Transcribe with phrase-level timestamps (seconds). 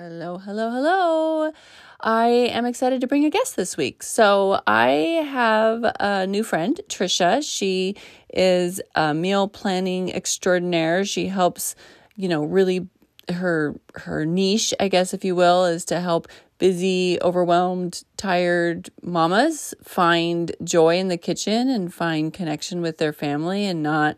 [0.00, 1.52] Hello, hello, hello.
[2.00, 4.04] I am excited to bring a guest this week.
[4.04, 4.90] So, I
[5.28, 7.42] have a new friend, Tricia.
[7.42, 7.96] She
[8.32, 11.04] is a meal planning extraordinaire.
[11.04, 11.74] She helps,
[12.14, 12.86] you know, really
[13.28, 16.28] her her niche, I guess if you will, is to help
[16.58, 23.64] busy, overwhelmed, tired mamas find joy in the kitchen and find connection with their family
[23.64, 24.14] and not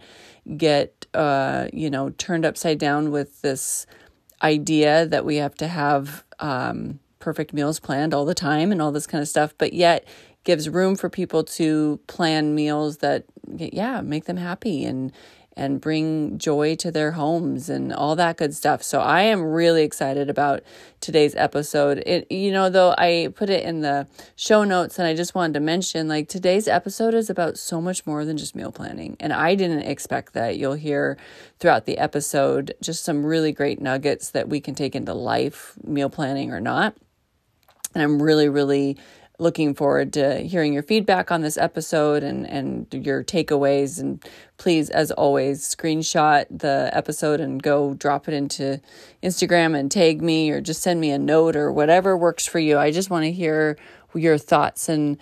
[0.58, 3.86] get uh, you know, turned upside down with this
[4.42, 8.92] idea that we have to have um, perfect meals planned all the time and all
[8.92, 10.06] this kind of stuff, but yet
[10.44, 13.24] gives room for people to plan meals that,
[13.56, 15.12] yeah, make them happy and
[15.56, 18.82] and bring joy to their homes and all that good stuff.
[18.82, 20.62] So I am really excited about
[21.00, 22.02] today's episode.
[22.06, 25.54] It you know though I put it in the show notes and I just wanted
[25.54, 29.32] to mention like today's episode is about so much more than just meal planning and
[29.32, 30.56] I didn't expect that.
[30.56, 31.18] You'll hear
[31.58, 36.10] throughout the episode just some really great nuggets that we can take into life, meal
[36.10, 36.96] planning or not.
[37.94, 38.98] And I'm really really
[39.40, 43.98] looking forward to hearing your feedback on this episode and, and your takeaways.
[43.98, 44.24] And
[44.58, 48.80] please, as always, screenshot the episode and go drop it into
[49.22, 52.78] Instagram and tag me or just send me a note or whatever works for you.
[52.78, 53.76] I just want to hear
[54.14, 55.16] your thoughts and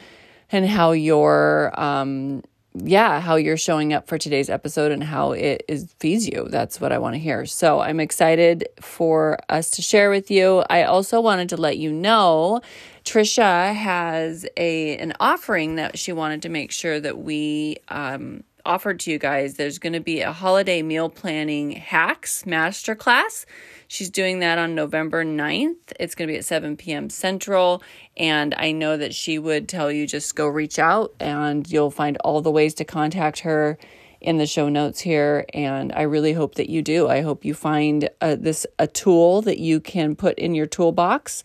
[0.50, 2.42] and how your um
[2.84, 6.46] yeah, how you're showing up for today's episode and how it is feeds you.
[6.50, 7.46] That's what I want to hear.
[7.46, 10.64] So I'm excited for us to share with you.
[10.70, 12.60] I also wanted to let you know
[13.08, 19.00] Tricia has a an offering that she wanted to make sure that we um, offered
[19.00, 19.54] to you guys.
[19.54, 23.46] There's going to be a holiday meal planning hacks masterclass.
[23.86, 25.76] She's doing that on November 9th.
[25.98, 27.08] It's going to be at 7 p.m.
[27.08, 27.82] Central.
[28.14, 32.18] And I know that she would tell you just go reach out and you'll find
[32.18, 33.78] all the ways to contact her
[34.20, 37.54] in the show notes here and i really hope that you do i hope you
[37.54, 41.44] find uh, this a tool that you can put in your toolbox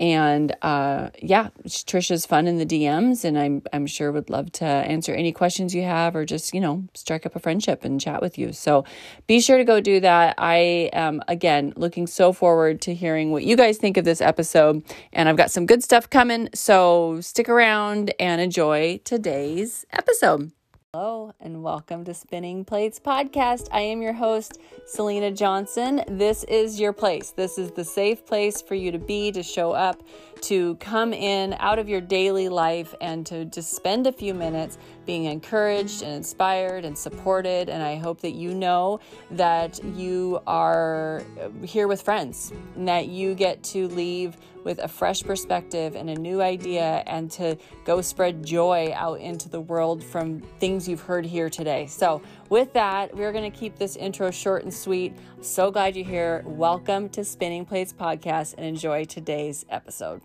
[0.00, 4.64] and uh, yeah, Tricia's fun in the DMs, and I'm I'm sure would love to
[4.64, 8.22] answer any questions you have, or just you know strike up a friendship and chat
[8.22, 8.54] with you.
[8.54, 8.84] So
[9.26, 10.36] be sure to go do that.
[10.38, 14.82] I am again looking so forward to hearing what you guys think of this episode,
[15.12, 16.48] and I've got some good stuff coming.
[16.54, 20.50] So stick around and enjoy today's episode.
[20.92, 23.68] Hello, and welcome to Spinning Plates Podcast.
[23.70, 26.02] I am your host, Selena Johnson.
[26.08, 27.30] This is your place.
[27.30, 30.02] This is the safe place for you to be, to show up,
[30.40, 34.78] to come in out of your daily life, and to just spend a few minutes
[35.06, 37.68] being encouraged and inspired and supported.
[37.68, 38.98] And I hope that you know
[39.30, 41.22] that you are
[41.62, 46.14] here with friends and that you get to leave with a fresh perspective and a
[46.14, 51.24] new idea and to go spread joy out into the world from things you've heard
[51.24, 51.86] here today.
[51.86, 55.14] So, with that, we're going to keep this intro short and sweet.
[55.40, 56.42] So glad you're here.
[56.46, 60.20] Welcome to Spinning Plates Podcast and enjoy today's episode.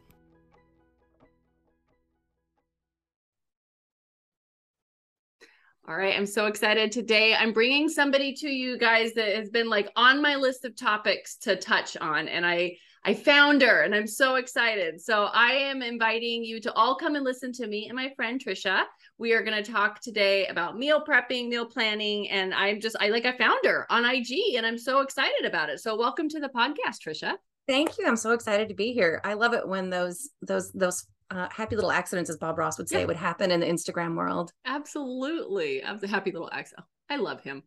[5.87, 7.35] All right, I'm so excited today.
[7.35, 11.35] I'm bringing somebody to you guys that has been like on my list of topics
[11.41, 12.77] to touch on and I
[13.07, 14.99] I found her and I'm so excited.
[14.99, 18.43] So I am inviting you to all come and listen to me and my friend
[18.43, 18.85] Tricia.
[19.19, 23.09] We are going to talk today about meal prepping, meal planning, and I'm just I
[23.09, 25.81] like I found her on IG and I'm so excited about it.
[25.81, 27.35] So welcome to the podcast, Tricia.
[27.67, 28.07] Thank you.
[28.07, 29.21] I'm so excited to be here.
[29.23, 32.89] I love it when those those those uh, happy little accidents, as Bob Ross would
[32.89, 33.05] say, yeah.
[33.05, 34.51] would happen in the Instagram world.
[34.65, 35.83] Absolutely.
[35.83, 36.85] I'm the happy little accident.
[37.09, 37.61] I love him.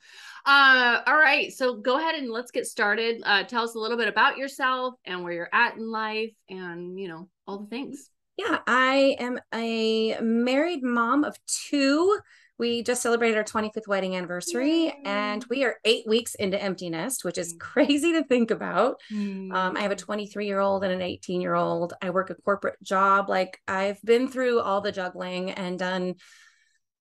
[0.44, 1.52] Uh, all right.
[1.52, 3.22] So go ahead and let's get started.
[3.24, 6.98] Uh, tell us a little bit about yourself and where you're at in life and,
[6.98, 8.10] you know, all the things.
[8.36, 12.18] Yeah, I am a married mom of two.
[12.58, 15.02] We just celebrated our 25th wedding anniversary Yay.
[15.04, 17.60] and we are eight weeks into empty nest, which is mm.
[17.60, 18.96] crazy to think about.
[19.12, 19.52] Mm.
[19.52, 21.94] Um, I have a 23 year old and an 18 year old.
[22.02, 23.28] I work a corporate job.
[23.28, 26.14] Like I've been through all the juggling and done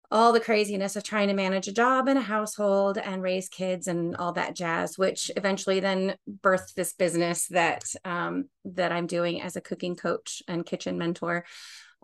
[0.09, 3.87] all the craziness of trying to manage a job and a household and raise kids
[3.87, 9.41] and all that jazz which eventually then birthed this business that um, that i'm doing
[9.41, 11.43] as a cooking coach and kitchen mentor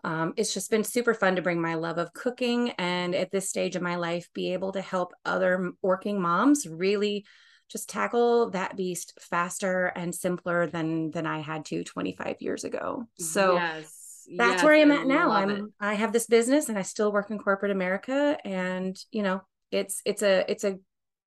[0.04, 3.48] um, it's just been super fun to bring my love of cooking and at this
[3.48, 7.24] stage of my life be able to help other working moms really
[7.68, 13.04] just tackle that beast faster and simpler than than i had to 25 years ago
[13.18, 14.04] so yes
[14.36, 15.30] that's yes, where I'm at now.
[15.30, 15.64] I'm it.
[15.80, 20.00] I have this business and I still work in corporate America and you know, it's
[20.04, 20.78] it's a it's a,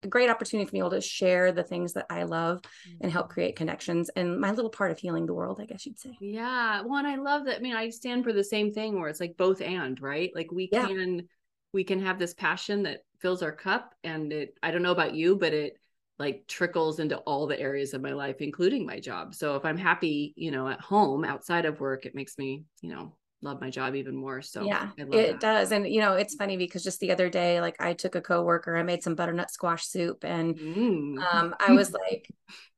[0.02, 2.60] a great opportunity for me to share the things that I love
[3.00, 3.34] and help mm-hmm.
[3.34, 6.16] create connections and my little part of healing the world, I guess you'd say.
[6.20, 6.82] Yeah.
[6.82, 7.56] Well, and I love that.
[7.56, 10.30] I mean, I stand for the same thing where it's like both and, right?
[10.34, 10.86] Like we yeah.
[10.86, 11.28] can
[11.72, 15.14] we can have this passion that fills our cup and it I don't know about
[15.14, 15.78] you, but it
[16.18, 19.78] like trickles into all the areas of my life including my job so if i'm
[19.78, 23.70] happy you know at home outside of work it makes me you know love my
[23.70, 24.40] job even more.
[24.40, 25.40] So yeah, it that.
[25.40, 25.72] does.
[25.72, 28.76] And you know, it's funny because just the other day, like I took a coworker,
[28.76, 31.34] I made some butternut squash soup, and mm.
[31.34, 32.28] um, I was like,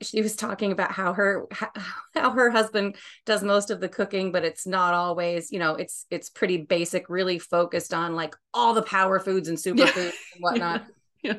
[0.01, 1.47] she was talking about how her
[2.15, 2.97] how her husband
[3.27, 7.09] does most of the cooking, but it's not always, you know, it's it's pretty basic,
[7.09, 10.87] really focused on like all the power foods and superfoods and whatnot.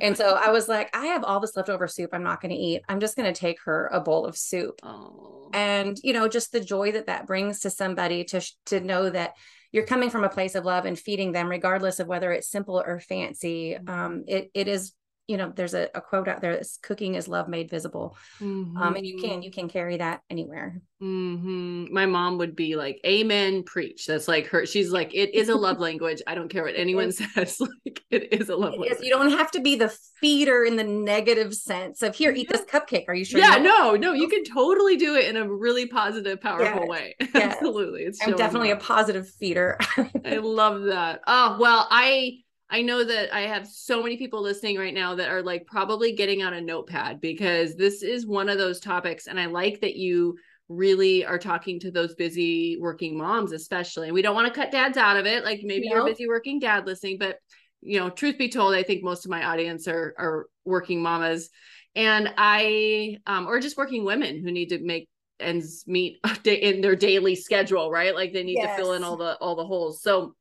[0.01, 2.57] And so I was like, I have all this leftover soup I'm not going to
[2.57, 2.81] eat.
[2.89, 4.79] I'm just going to take her a bowl of soup.
[4.83, 5.49] Oh.
[5.53, 9.33] And, you know, just the joy that that brings to somebody to, to know that
[9.71, 12.81] you're coming from a place of love and feeding them, regardless of whether it's simple
[12.85, 13.75] or fancy.
[13.75, 13.89] Mm-hmm.
[13.89, 14.93] Um, it, it is
[15.27, 18.15] you know there's a, a quote out there that's cooking is love made visible.
[18.39, 18.77] Mm-hmm.
[18.77, 20.81] um and you can you can carry that anywhere.
[21.01, 21.93] Mm-hmm.
[21.93, 24.05] my mom would be like amen preach.
[24.05, 26.21] That's like her she's like it is a love language.
[26.27, 28.99] I don't care what anyone says like it is a love language.
[29.01, 32.61] You don't have to be the feeder in the negative sense of here eat this
[32.61, 33.05] cupcake.
[33.07, 35.87] Are you sure yeah you no no you can totally do it in a really
[35.87, 37.15] positive powerful way.
[37.33, 38.03] Absolutely.
[38.03, 39.79] It's i'm definitely a positive feeder.
[40.23, 41.21] I love that.
[41.25, 42.37] Oh well i
[42.75, 46.11] I know that I have so many people listening right now that are like probably
[46.11, 49.27] getting out a notepad because this is one of those topics.
[49.27, 50.37] And I like that you
[50.67, 54.09] really are talking to those busy working moms, especially.
[54.09, 55.45] And we don't want to cut dads out of it.
[55.45, 57.37] Like maybe you're a busy working dad listening, but
[57.79, 61.49] you know, truth be told, I think most of my audience are are working mamas.
[61.95, 65.07] And I um or just working women who need to make
[65.39, 68.13] ends meet in their daily schedule, right?
[68.13, 68.75] Like they need yes.
[68.75, 70.01] to fill in all the all the holes.
[70.01, 70.35] So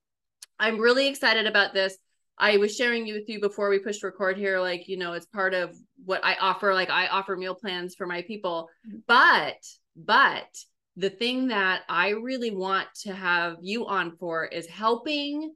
[0.58, 1.96] I'm really excited about this.
[2.38, 5.26] I was sharing you with you before we pushed record here, like, you know, it's
[5.26, 6.74] part of what I offer.
[6.74, 8.68] Like, I offer meal plans for my people.
[8.88, 8.98] Mm-hmm.
[9.06, 9.64] But,
[9.96, 10.48] but
[10.96, 15.54] the thing that I really want to have you on for is helping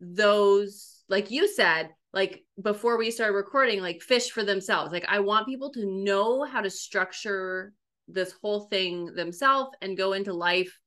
[0.00, 4.92] those, like you said, like before we started recording, like fish for themselves.
[4.92, 7.72] Like, I want people to know how to structure
[8.08, 10.78] this whole thing themselves and go into life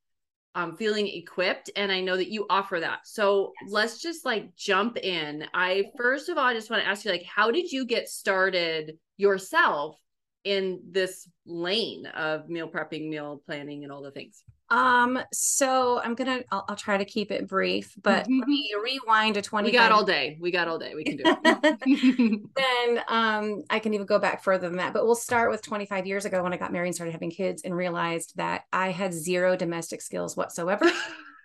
[0.55, 2.99] um, feeling equipped and i know that you offer that.
[3.03, 3.71] So yes.
[3.71, 5.45] let's just like jump in.
[5.53, 8.09] I first of all i just want to ask you like how did you get
[8.09, 9.97] started yourself
[10.43, 16.15] in this lane of meal prepping meal planning and all the things um, so I'm
[16.15, 18.39] gonna I'll, I'll try to keep it brief, but mm-hmm.
[18.39, 19.67] let me rewind to 20.
[19.67, 20.37] We got all day.
[20.39, 20.95] We got all day.
[20.95, 22.41] We can do it.
[22.55, 24.91] then um I can even go back further than that.
[24.91, 27.61] But we'll start with 25 years ago when I got married and started having kids
[27.63, 30.91] and realized that I had zero domestic skills whatsoever.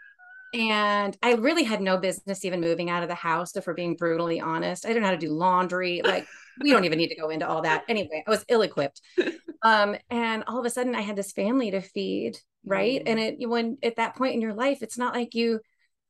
[0.55, 3.97] and I really had no business even moving out of the house, if we're being
[3.97, 4.87] brutally honest.
[4.87, 6.01] I didn't know how to do laundry.
[6.03, 6.27] Like
[6.63, 7.85] we don't even need to go into all that.
[7.87, 9.03] Anyway, I was ill equipped.
[9.63, 13.09] Um, and all of a sudden I had this family to feed right mm-hmm.
[13.09, 15.61] and it when at that point in your life it's not like you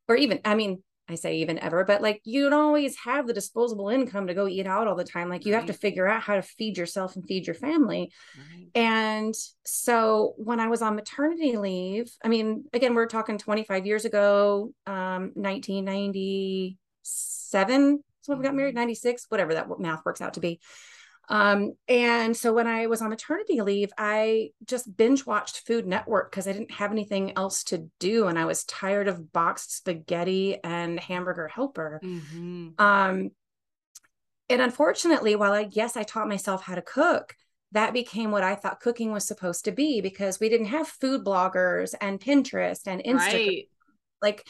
[0.08, 3.32] or even i mean i say even ever but like you don't always have the
[3.32, 5.61] disposable income to go eat out all the time like you right.
[5.61, 8.69] have to figure out how to feed yourself and feed your family right.
[8.75, 14.05] and so when i was on maternity leave i mean again we're talking 25 years
[14.05, 18.81] ago um 1997 so we got married mm-hmm.
[18.81, 20.61] 96 whatever that math works out to be
[21.31, 26.32] um, and so when I was on maternity leave, I just binge watched Food Network
[26.32, 28.27] because I didn't have anything else to do.
[28.27, 32.00] And I was tired of boxed spaghetti and hamburger helper.
[32.03, 32.71] Mm-hmm.
[32.85, 33.31] Um,
[34.49, 37.37] and unfortunately, while I guess I taught myself how to cook,
[37.71, 41.25] that became what I thought cooking was supposed to be because we didn't have food
[41.25, 43.47] bloggers and Pinterest and Instagram.
[43.47, 43.69] Right.
[44.21, 44.49] Like,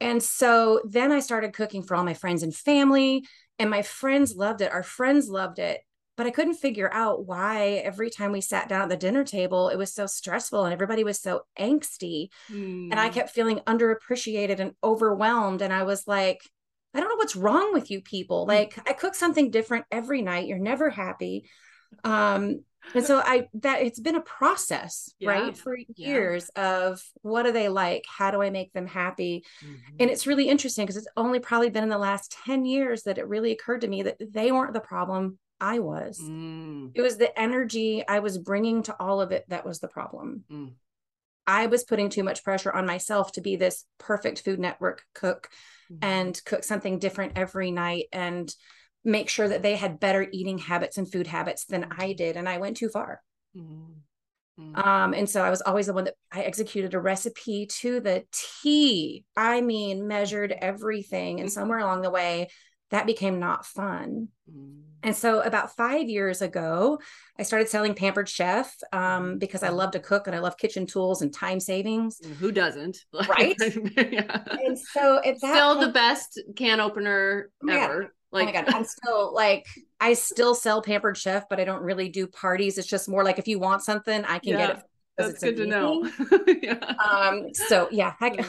[0.00, 3.24] and so then I started cooking for all my friends and family,
[3.58, 4.70] and my friends loved it.
[4.70, 5.80] Our friends loved it
[6.16, 9.68] but I couldn't figure out why every time we sat down at the dinner table,
[9.68, 12.28] it was so stressful and everybody was so angsty.
[12.50, 12.90] Mm.
[12.90, 13.14] And I hmm.
[13.14, 15.60] kept feeling underappreciated and overwhelmed.
[15.60, 16.48] And I was like,
[16.94, 18.44] I don't know what's wrong with you people.
[18.44, 18.50] Hmm.
[18.50, 20.46] Like, I cook something different every night.
[20.46, 21.48] You're never happy.
[22.04, 22.60] Um,
[22.92, 25.30] and so I that it's been a process, yeah.
[25.30, 25.56] right?
[25.56, 26.86] For years yeah.
[26.88, 28.04] of what do they like?
[28.06, 29.44] How do I make them happy?
[29.64, 29.96] Mm-hmm.
[30.00, 33.18] And it's really interesting because it's only probably been in the last 10 years that
[33.18, 36.20] it really occurred to me that they weren't the problem I was.
[36.20, 36.92] Mm.
[36.94, 40.44] It was the energy I was bringing to all of it that was the problem.
[40.50, 40.72] Mm.
[41.46, 45.48] I was putting too much pressure on myself to be this perfect Food Network cook
[45.92, 45.98] mm.
[46.02, 48.52] and cook something different every night and
[49.04, 52.36] make sure that they had better eating habits and food habits than I did.
[52.36, 53.20] And I went too far.
[53.56, 54.76] Mm-hmm.
[54.76, 58.24] Um, and so I was always the one that I executed a recipe to the
[58.32, 59.24] T.
[59.36, 61.40] I mean, measured everything.
[61.40, 62.48] And somewhere along the way,
[62.94, 64.28] that became not fun.
[64.48, 64.82] Mm.
[65.02, 66.98] And so, about five years ago,
[67.38, 69.38] I started selling Pampered Chef um, mm-hmm.
[69.38, 72.20] because I love to cook and I love kitchen tools and time savings.
[72.38, 72.96] Who doesn't?
[73.28, 73.56] Right.
[73.96, 74.44] yeah.
[74.46, 78.14] And so, it's still point, the best can opener ever.
[78.30, 79.66] Like, oh my god, I'm still like
[80.00, 82.78] I still sell Pampered Chef, but I don't really do parties.
[82.78, 84.82] It's just more like if you want something, I can yeah, get it.
[85.18, 86.08] That's good to know.
[86.62, 86.94] yeah.
[86.96, 87.52] Um.
[87.52, 88.44] So yeah, I,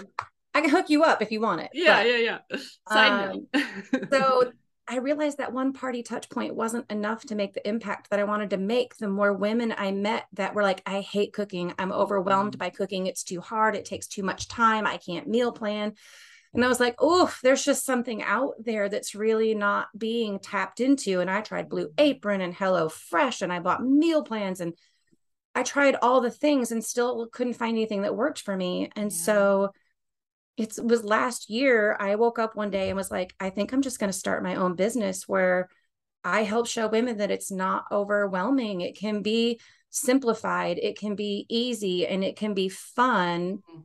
[0.55, 1.69] I can hook you up if you want it.
[1.73, 2.57] Yeah, but, yeah, yeah.
[2.89, 4.51] Side um, so
[4.87, 8.23] I realized that one party touch point wasn't enough to make the impact that I
[8.23, 8.95] wanted to make.
[8.95, 11.73] The more women I met that were like, I hate cooking.
[11.77, 12.59] I'm overwhelmed mm-hmm.
[12.59, 13.05] by cooking.
[13.05, 13.75] It's too hard.
[13.75, 14.87] It takes too much time.
[14.87, 15.93] I can't meal plan.
[16.53, 20.79] And I was like, oh, there's just something out there that's really not being tapped
[20.79, 21.19] into.
[21.19, 24.73] And I tried Blue Apron and Hello Fresh, and I bought meal plans and
[25.53, 28.89] I tried all the things and still couldn't find anything that worked for me.
[28.95, 29.17] And yeah.
[29.17, 29.71] so
[30.57, 33.81] it was last year i woke up one day and was like i think i'm
[33.81, 35.69] just going to start my own business where
[36.25, 38.81] i help show women that it's not overwhelming.
[38.81, 39.59] It can be
[39.91, 40.77] simplified.
[40.81, 43.59] It can be easy and it can be fun.
[43.59, 43.81] Mm-hmm.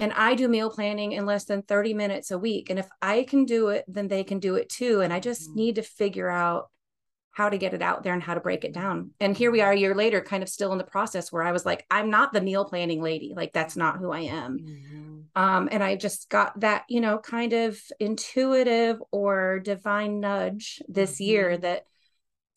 [0.00, 2.70] and i do meal planning in less than 30 minutes a week.
[2.70, 5.02] And if i can do it then they can do it too.
[5.02, 5.56] And i just mm-hmm.
[5.56, 6.70] need to figure out
[7.32, 9.10] how to get it out there and how to break it down.
[9.18, 11.52] And here we are a year later, kind of still in the process where I
[11.52, 13.32] was like, I'm not the meal planning lady.
[13.34, 14.58] Like, that's not who I am.
[14.58, 15.20] Mm-hmm.
[15.34, 21.14] Um, and I just got that, you know, kind of intuitive or divine nudge this
[21.14, 21.24] mm-hmm.
[21.24, 21.84] year that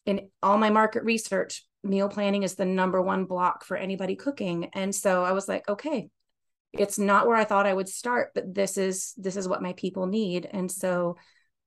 [0.06, 4.72] in all my market research, meal planning is the number one block for anybody cooking.
[4.74, 6.10] And so I was like, okay,
[6.74, 9.72] it's not where I thought I would start, but this is this is what my
[9.74, 10.48] people need.
[10.52, 11.16] And so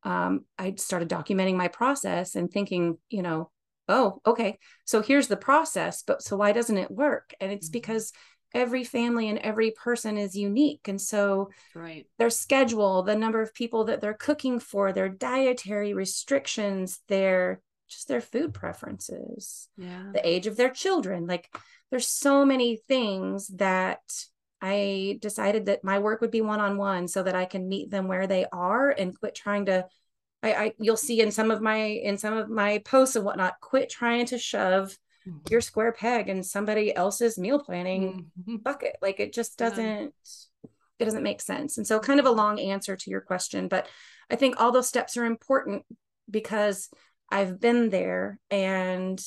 [0.02, 3.50] um, I started documenting my process and thinking, you know,
[3.88, 7.34] oh, okay, so here's the process, but so why doesn't it work?
[7.40, 7.72] And it's mm-hmm.
[7.72, 8.12] because
[8.54, 10.88] every family and every person is unique.
[10.88, 12.06] And so right.
[12.18, 18.08] their schedule, the number of people that they're cooking for, their dietary restrictions, their just
[18.08, 20.10] their food preferences, yeah.
[20.12, 21.26] the age of their children.
[21.26, 21.48] Like
[21.90, 24.00] there's so many things that
[24.60, 27.90] I decided that my work would be one on one so that I can meet
[27.90, 29.86] them where they are and quit trying to.
[30.42, 33.60] I, I you'll see in some of my in some of my posts and whatnot,
[33.60, 34.96] quit trying to shove
[35.26, 35.38] mm-hmm.
[35.50, 38.56] your square peg in somebody else's meal planning mm-hmm.
[38.56, 38.96] bucket.
[39.02, 40.14] Like it just doesn't
[40.64, 40.70] yeah.
[40.98, 41.78] it doesn't make sense.
[41.78, 43.86] And so kind of a long answer to your question, but
[44.30, 45.84] I think all those steps are important
[46.30, 46.88] because
[47.30, 49.20] I've been there and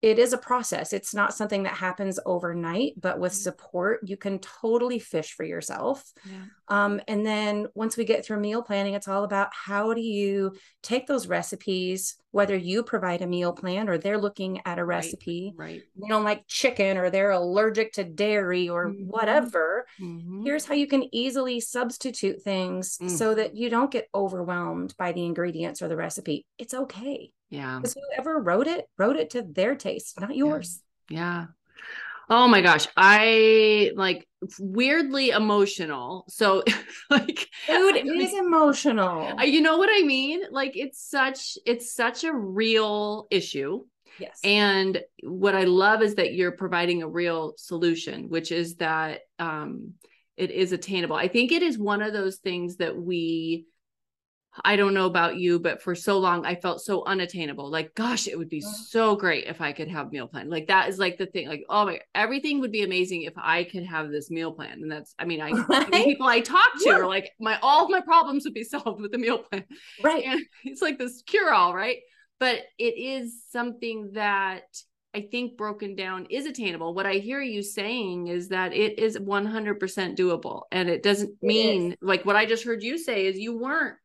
[0.00, 0.92] it is a process.
[0.92, 3.42] It's not something that happens overnight, but with mm-hmm.
[3.42, 6.04] support, you can totally fish for yourself.
[6.24, 6.44] Yeah.
[6.68, 10.54] Um, and then once we get through meal planning, it's all about how do you
[10.84, 15.52] take those recipes, whether you provide a meal plan or they're looking at a recipe,
[15.56, 15.66] right?
[15.66, 15.82] right.
[16.00, 19.04] They don't like chicken or they're allergic to dairy or mm-hmm.
[19.04, 19.86] whatever.
[20.00, 20.44] Mm-hmm.
[20.44, 23.10] Here's how you can easily substitute things mm.
[23.10, 26.46] so that you don't get overwhelmed by the ingredients or the recipe.
[26.56, 27.32] It's okay.
[27.50, 27.78] Yeah.
[27.78, 30.82] Because whoever wrote it, wrote it to their taste, not yours.
[31.08, 31.18] Yeah.
[31.18, 31.46] yeah.
[32.30, 32.86] Oh my gosh.
[32.96, 34.28] I like
[34.58, 36.26] weirdly emotional.
[36.28, 36.62] So
[37.10, 39.42] like dude, it is emotional.
[39.42, 40.42] You know what I mean?
[40.50, 43.84] Like it's such it's such a real issue.
[44.18, 44.40] Yes.
[44.44, 49.94] And what I love is that you're providing a real solution, which is that um
[50.36, 51.16] it is attainable.
[51.16, 53.64] I think it is one of those things that we
[54.64, 57.70] I don't know about you, but for so long I felt so unattainable.
[57.70, 60.50] Like, gosh, it would be so great if I could have meal plan.
[60.50, 61.48] Like that is like the thing.
[61.48, 64.80] Like, oh my, everything would be amazing if I could have this meal plan.
[64.82, 65.92] And that's, I mean, I right?
[65.92, 66.96] people I talk to yeah.
[66.96, 69.64] are like, my all of my problems would be solved with the meal plan.
[70.02, 70.24] Right.
[70.24, 71.98] And it's like this cure all, right?
[72.40, 74.62] But it is something that
[75.14, 76.94] I think broken down is attainable.
[76.94, 80.62] What I hear you saying is that it is 100% doable.
[80.70, 83.96] And it doesn't mean like what I just heard you say is you weren't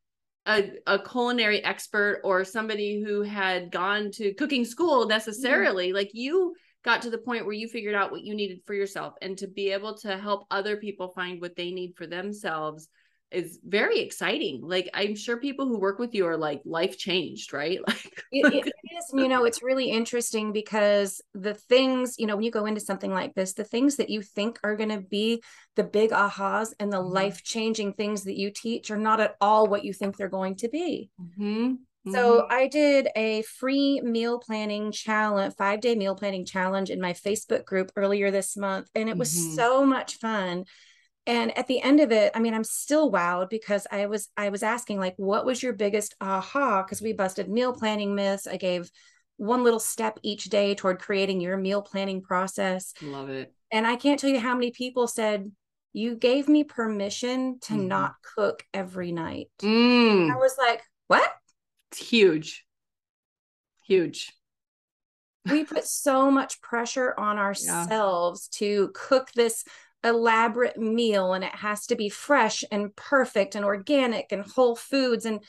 [0.46, 5.96] a, a culinary expert or somebody who had gone to cooking school necessarily mm-hmm.
[5.96, 9.14] like you got to the point where you figured out what you needed for yourself
[9.22, 12.90] and to be able to help other people find what they need for themselves
[13.34, 14.62] is very exciting.
[14.62, 17.80] Like I'm sure people who work with you are like life changed, right?
[18.34, 22.44] Like it, it is, you know, it's really interesting because the things, you know, when
[22.44, 25.44] you go into something like this, the things that you think are going to be
[25.76, 27.14] the big ahas and the mm-hmm.
[27.14, 30.56] life changing things that you teach are not at all what you think they're going
[30.58, 31.12] to be.
[31.22, 31.74] Mm-hmm.
[32.12, 32.54] So mm-hmm.
[32.54, 37.66] I did a free meal planning challenge, five day meal planning challenge in my Facebook
[37.66, 39.56] group earlier this month, and it was mm-hmm.
[39.56, 40.66] so much fun
[41.26, 44.50] and at the end of it i mean i'm still wowed because i was i
[44.50, 46.84] was asking like what was your biggest aha?
[46.84, 48.48] Because we busted meal planning myths.
[48.48, 48.92] I gave
[49.38, 52.94] one little step each day toward creating your meal planning process.
[53.02, 53.54] Love it.
[53.72, 55.52] And i can't tell you how many people said
[55.94, 57.88] you gave me permission to mm.
[57.88, 59.48] not cook every night.
[59.62, 60.32] Mm.
[60.32, 61.30] i was like what?
[61.92, 62.66] It's huge.
[63.86, 64.34] Huge.
[65.46, 68.68] We put so much pressure on ourselves yeah.
[68.68, 69.66] to cook this
[70.04, 75.26] elaborate meal and it has to be fresh and perfect and organic and whole foods
[75.26, 75.40] and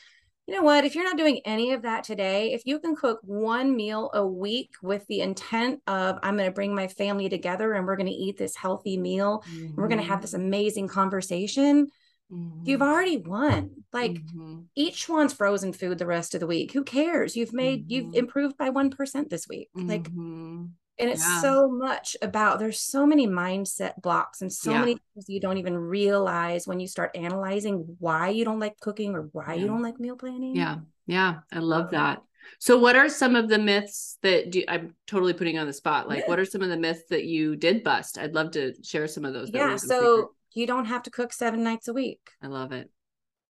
[0.47, 0.85] you know what?
[0.85, 4.25] If you're not doing any of that today, if you can cook one meal a
[4.25, 8.05] week with the intent of, I'm going to bring my family together and we're going
[8.05, 9.73] to eat this healthy meal, mm-hmm.
[9.75, 11.87] we're going to have this amazing conversation,
[12.31, 12.61] mm-hmm.
[12.63, 13.71] you've already won.
[13.91, 14.59] Like mm-hmm.
[14.75, 16.73] each one's frozen food the rest of the week.
[16.73, 17.35] Who cares?
[17.35, 18.17] You've made, you've mm-hmm.
[18.17, 19.69] improved by 1% this week.
[19.73, 20.65] Like, mm-hmm.
[20.97, 21.41] And it's yeah.
[21.41, 24.79] so much about there's so many mindset blocks and so yeah.
[24.79, 29.13] many things you don't even realize when you start analyzing why you don't like cooking
[29.13, 29.61] or why yeah.
[29.61, 30.55] you don't like meal planning.
[30.55, 30.77] Yeah.
[31.05, 31.39] Yeah.
[31.51, 32.21] I love that.
[32.59, 36.07] So what are some of the myths that do i'm totally putting on the spot
[36.07, 38.17] like what are some of the myths that you did bust?
[38.17, 39.75] I'd love to share some of those yeah.
[39.77, 42.19] so you don't have to cook seven nights a week.
[42.41, 42.89] I love it.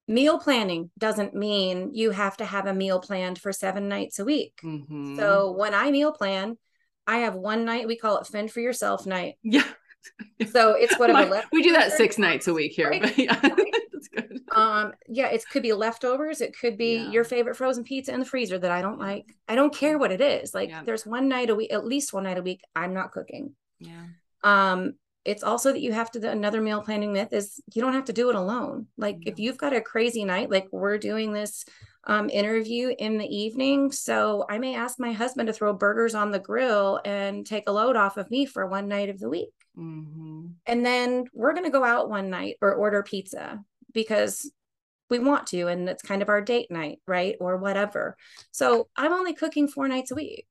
[0.07, 4.25] Meal planning doesn't mean you have to have a meal planned for seven nights a
[4.25, 4.59] week.
[4.63, 5.17] Mm-hmm.
[5.17, 6.57] so when i meal plan
[7.07, 9.35] I have one night we call it fend for yourself night.
[9.43, 9.63] Yeah.
[10.51, 11.29] So it's whatever.
[11.29, 13.01] My, we do that six nights a week here, right?
[13.01, 13.75] but yeah, right.
[13.93, 14.41] that's good.
[14.51, 16.41] Um, yeah, it could be leftovers.
[16.41, 17.11] It could be yeah.
[17.11, 19.35] your favorite frozen pizza in the freezer that I don't like.
[19.47, 20.53] I don't care what it is.
[20.53, 20.83] Like yeah.
[20.83, 23.55] there's one night a week, at least one night a week, I'm not cooking.
[23.79, 24.05] Yeah.
[24.43, 24.93] Um,
[25.25, 28.13] it's also that you have to another meal planning myth is you don't have to
[28.13, 28.85] do it alone.
[28.95, 31.65] Like if you've got a crazy night, like we're doing this
[32.07, 33.91] um, interview in the evening.
[33.91, 37.71] So I may ask my husband to throw burgers on the grill and take a
[37.71, 39.49] load off of me for one night of the week.
[39.77, 40.47] Mm-hmm.
[40.65, 43.59] And then we're going to go out one night or order pizza
[43.93, 44.51] because
[45.09, 45.67] we want to.
[45.67, 47.35] And it's kind of our date night, right?
[47.39, 48.15] Or whatever.
[48.51, 50.47] So I'm only cooking four nights a week.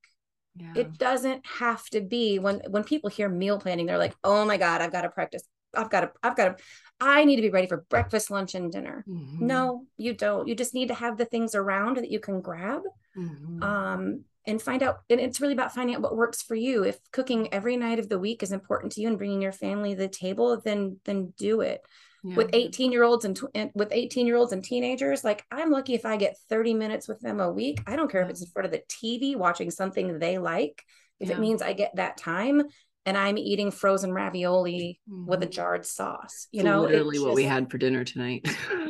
[0.57, 0.73] Yeah.
[0.77, 4.57] It doesn't have to be when when people hear meal planning, they're like, "Oh my
[4.57, 5.43] god, I've got to practice.
[5.77, 6.65] I've got to, I've got to,
[7.01, 9.05] I need to be ready for breakfast, lunch, and dinner.
[9.09, 9.47] Mm-hmm.
[9.47, 10.49] No, you don't.
[10.49, 12.83] You just need to have the things around that you can grab.
[13.17, 13.63] Mm-hmm.
[13.63, 16.99] Um, and find out and it's really about finding out what works for you if
[17.13, 20.03] cooking every night of the week is important to you and bringing your family to
[20.03, 21.81] the table then then do it
[22.23, 22.37] yeah.
[22.37, 25.95] with 18 year olds and, and, with 18 year olds and teenagers like i'm lucky
[25.95, 28.27] if i get 30 minutes with them a week i don't care yeah.
[28.27, 30.83] if it's in front of the tv watching something they like
[31.21, 31.37] if yeah.
[31.37, 32.63] it means i get that time
[33.07, 35.27] and I'm eating frozen ravioli mm-hmm.
[35.27, 35.53] with a mm-hmm.
[35.53, 36.49] jarred sauce.
[36.53, 37.27] You it's know, literally just...
[37.27, 38.47] what we had for dinner tonight.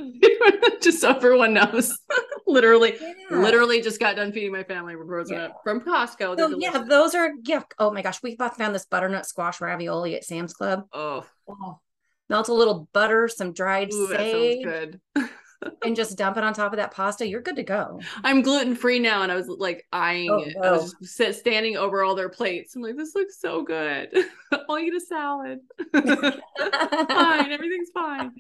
[0.83, 1.97] just so everyone knows.
[2.47, 3.37] literally, yeah.
[3.37, 5.45] literally just got done feeding my family frozen yeah.
[5.47, 6.39] up from Costco.
[6.39, 7.63] So, yeah, those are yeah.
[7.79, 10.85] Oh my gosh, we both found this butternut squash ravioli at Sam's Club.
[10.93, 11.81] Oh, oh.
[12.29, 14.65] melts a little butter, some dried Ooh, sage.
[14.65, 15.01] good.
[15.85, 18.01] and just dump it on top of that pasta, you're good to go.
[18.23, 20.57] I'm gluten free now, and I was like eyeing oh, it.
[20.63, 22.75] I was just standing over all their plates.
[22.75, 24.11] I'm like, this looks so good.
[24.69, 25.61] I'll eat a salad.
[25.93, 28.33] fine, everything's fine.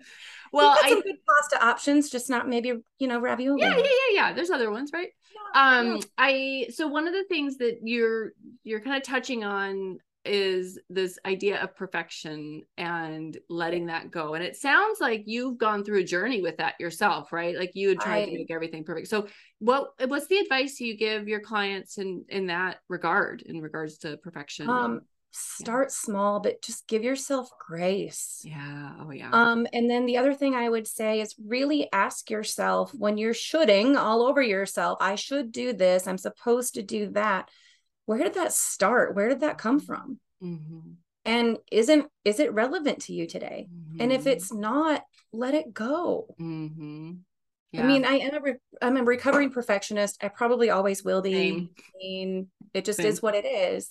[0.53, 3.61] Well, I some good pasta options, just not maybe you know ravioli.
[3.61, 4.33] Yeah, yeah, yeah, yeah.
[4.33, 5.09] There's other ones, right?
[5.55, 6.03] Yeah, um, yeah.
[6.17, 8.33] I so one of the things that you're
[8.63, 14.35] you're kind of touching on is this idea of perfection and letting that go.
[14.35, 17.57] And it sounds like you've gone through a journey with that yourself, right?
[17.57, 19.09] Like you had tried I, to make everything perfect.
[19.09, 23.99] So what what's the advice you give your clients in in that regard in regards
[23.99, 24.69] to perfection?
[24.69, 25.01] Um
[25.37, 25.95] start yeah.
[25.95, 28.41] small but just give yourself grace.
[28.45, 28.93] Yeah.
[29.01, 29.31] Oh yeah.
[29.33, 33.35] Um and then the other thing I would say is really ask yourself when you're
[33.35, 37.51] shooting all over yourself, I should do this, I'm supposed to do that
[38.07, 40.81] where did that start where did that come from mm-hmm.
[41.25, 44.01] and isn't is it relevant to you today mm-hmm.
[44.01, 44.31] and if mm-hmm.
[44.31, 47.12] it's not let it go mm-hmm.
[47.73, 47.83] yeah.
[47.83, 51.33] i mean i am a re- i'm a recovering perfectionist i probably always will be
[51.33, 51.71] Same.
[51.79, 53.07] I mean it just Same.
[53.07, 53.90] is what it is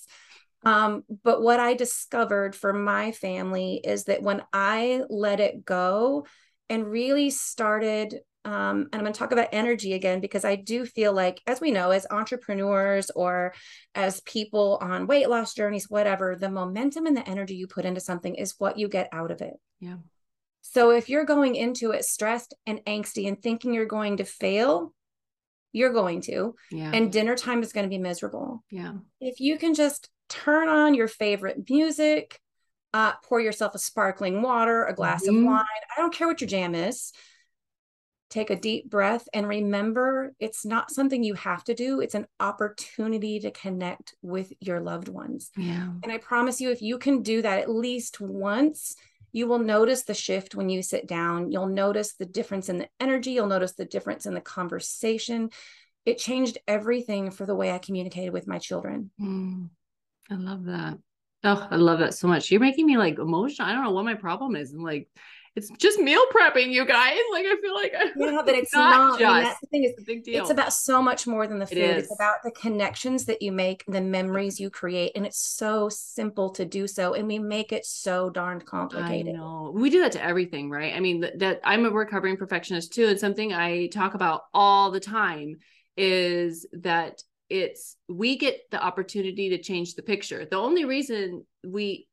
[0.66, 6.26] um, but what i discovered for my family is that when i let it go
[6.70, 10.84] and really started um, and I'm going to talk about energy again because I do
[10.84, 13.54] feel like, as we know, as entrepreneurs or
[13.94, 18.00] as people on weight loss journeys, whatever, the momentum and the energy you put into
[18.00, 19.54] something is what you get out of it.
[19.80, 19.96] Yeah.
[20.60, 24.92] So if you're going into it stressed and angsty and thinking you're going to fail,
[25.72, 26.54] you're going to.
[26.70, 26.90] Yeah.
[26.92, 28.62] And dinner time is going to be miserable.
[28.70, 28.92] Yeah.
[29.20, 32.38] If you can just turn on your favorite music,
[32.92, 35.38] uh, pour yourself a sparkling water, a glass mm-hmm.
[35.38, 35.64] of wine.
[35.96, 37.12] I don't care what your jam is
[38.34, 42.00] take a deep breath and remember it's not something you have to do.
[42.00, 45.50] It's an opportunity to connect with your loved ones.
[45.56, 45.88] Yeah.
[46.02, 48.96] And i promise you if you can do that at least once
[49.32, 51.50] you will notice the shift when you sit down.
[51.50, 53.32] You'll notice the difference in the energy.
[53.32, 55.50] You'll notice the difference in the conversation.
[56.06, 59.10] It changed everything for the way i communicated with my children.
[59.20, 59.70] Mm,
[60.30, 60.98] i love that.
[61.42, 62.50] Oh i love that so much.
[62.50, 63.68] You're making me like emotional.
[63.68, 64.72] I don't know what my problem is.
[64.72, 65.08] I'm like
[65.56, 67.16] it's just meal prepping, you guys.
[67.30, 69.20] Like I feel like yeah, but it's not.
[69.20, 70.42] not I that's the thing is, big deal.
[70.42, 71.78] It's about so much more than the food.
[71.78, 75.88] It it's about the connections that you make, the memories you create, and it's so
[75.88, 79.34] simple to do so, and we make it so darned complicated.
[79.34, 80.94] I know we do that to everything, right?
[80.94, 84.90] I mean, that, that I'm a recovering perfectionist too, and something I talk about all
[84.90, 85.58] the time
[85.96, 90.44] is that it's we get the opportunity to change the picture.
[90.44, 92.08] The only reason we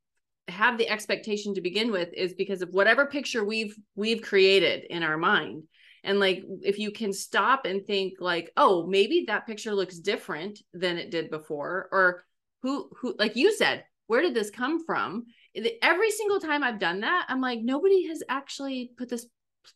[0.51, 5.03] have the expectation to begin with is because of whatever picture we've we've created in
[5.03, 5.63] our mind.
[6.03, 10.59] And like if you can stop and think like oh maybe that picture looks different
[10.73, 12.25] than it did before or
[12.61, 15.25] who who like you said where did this come from?
[15.81, 19.25] Every single time i've done that i'm like nobody has actually put this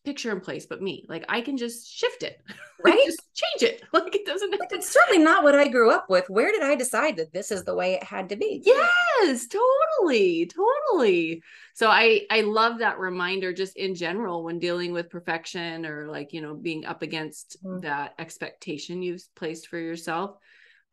[0.04, 2.42] picture in place but me like i can just shift it
[2.86, 3.02] right?
[3.06, 6.30] just change it like it doesn't like it's certainly not what i grew up with.
[6.30, 8.62] Where did i decide that this is the way it had to be?
[8.64, 11.42] Yes totally totally.
[11.74, 16.34] So i i love that reminder just in general when dealing with perfection or like
[16.34, 17.80] you know being up against mm-hmm.
[17.82, 20.38] that expectation you've placed for yourself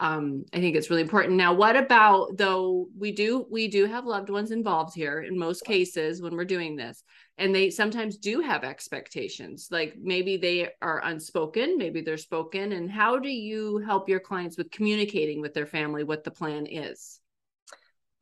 [0.01, 1.35] um, I think it's really important.
[1.35, 5.65] Now, what about though we do we do have loved ones involved here in most
[5.65, 7.05] cases when we're doing this,
[7.39, 9.69] and they sometimes do have expectations.
[9.71, 12.73] Like maybe they are unspoken, maybe they're spoken.
[12.73, 16.67] And how do you help your clients with communicating with their family what the plan
[16.67, 17.21] is?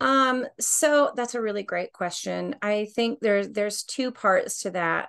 [0.01, 2.57] Um, so that's a really great question.
[2.63, 5.09] I think there's there's two parts to that.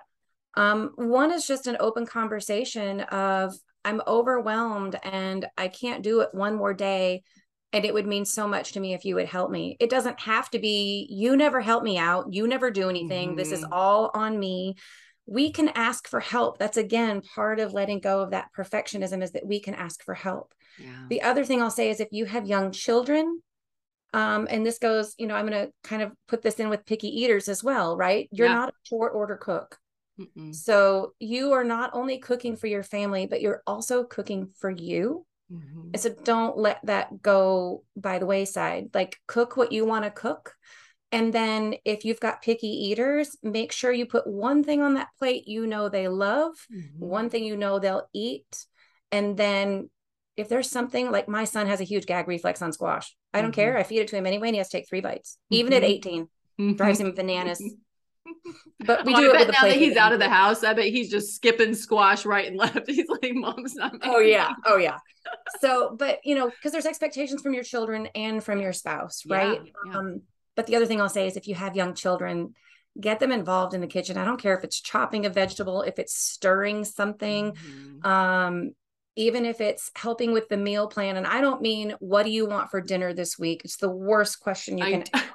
[0.54, 6.30] Um, one is just an open conversation of I'm overwhelmed and I can't do it
[6.32, 7.22] one more day.
[7.72, 9.76] And it would mean so much to me if you would help me.
[9.80, 12.26] It doesn't have to be, you never help me out.
[12.30, 13.28] You never do anything.
[13.28, 13.38] Mm-hmm.
[13.38, 13.72] This is mm-hmm.
[13.72, 14.74] all on me.
[15.24, 16.58] We can ask for help.
[16.58, 20.14] That's again part of letting go of that perfectionism is that we can ask for
[20.14, 20.52] help.
[20.78, 21.06] Yeah.
[21.08, 23.40] The other thing I'll say is if you have young children,
[24.12, 26.84] um, and this goes, you know, I'm going to kind of put this in with
[26.84, 28.28] picky eaters as well, right?
[28.30, 28.54] You're yeah.
[28.54, 29.78] not a short order cook.
[30.36, 30.54] Mm-mm.
[30.54, 35.26] So you are not only cooking for your family, but you're also cooking for you.
[35.52, 35.90] Mm-hmm.
[35.92, 38.90] And so don't let that go by the wayside.
[38.94, 40.54] Like cook what you want to cook.
[41.10, 45.08] And then if you've got picky eaters, make sure you put one thing on that
[45.18, 47.04] plate you know they love, mm-hmm.
[47.04, 48.66] one thing you know they'll eat.
[49.10, 49.90] And then
[50.38, 53.50] if there's something like my son has a huge gag reflex on squash, I don't
[53.50, 53.60] mm-hmm.
[53.60, 53.78] care.
[53.78, 55.82] I feed it to him anyway and he has to take three bites, even at
[55.82, 56.26] mm-hmm.
[56.58, 56.76] 18.
[56.76, 57.62] Drives him bananas.
[58.84, 60.64] But we oh, do it with now that he's out of the house.
[60.64, 62.80] I bet he's just skipping squash right and left.
[62.88, 64.98] He's like, "Mom's not." Oh yeah, oh yeah.
[65.60, 69.60] So, but you know, because there's expectations from your children and from your spouse, right?
[69.64, 69.98] Yeah, yeah.
[69.98, 70.22] Um,
[70.56, 72.54] but the other thing I'll say is, if you have young children,
[73.00, 74.18] get them involved in the kitchen.
[74.18, 78.06] I don't care if it's chopping a vegetable, if it's stirring something, mm-hmm.
[78.06, 78.72] um,
[79.16, 81.16] even if it's helping with the meal plan.
[81.16, 83.62] And I don't mean what do you want for dinner this week.
[83.64, 85.04] It's the worst question you can.
[85.14, 85.32] I, preach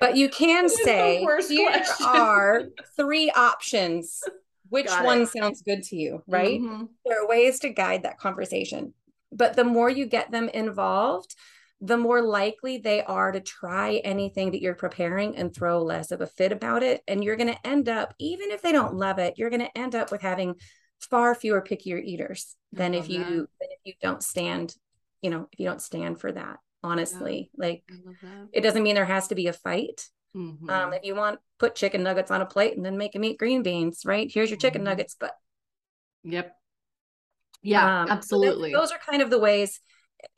[0.00, 2.06] but you can say here question.
[2.06, 2.62] are
[2.96, 4.22] three options.
[4.70, 5.28] Which Got one it.
[5.28, 6.60] sounds good to you, right?
[6.60, 6.84] Mm-hmm.
[7.06, 8.92] There are ways to guide that conversation.
[9.32, 11.34] But the more you get them involved,
[11.80, 16.20] the more likely they are to try anything that you're preparing and throw less of
[16.20, 17.02] a fit about it.
[17.08, 19.78] And you're going to end up, even if they don't love it, you're going to
[19.78, 20.56] end up with having
[21.00, 24.74] far fewer pickier eaters than if you than if you don't stand,
[25.22, 27.66] you know, if you don't stand for that honestly yeah.
[27.66, 27.82] like
[28.52, 30.70] it doesn't mean there has to be a fight mm-hmm.
[30.70, 33.38] um if you want put chicken nuggets on a plate and then make them eat
[33.38, 34.90] green beans right here's your chicken mm-hmm.
[34.90, 35.32] nuggets but
[36.22, 36.54] yep
[37.62, 39.80] yeah um, absolutely so those are kind of the ways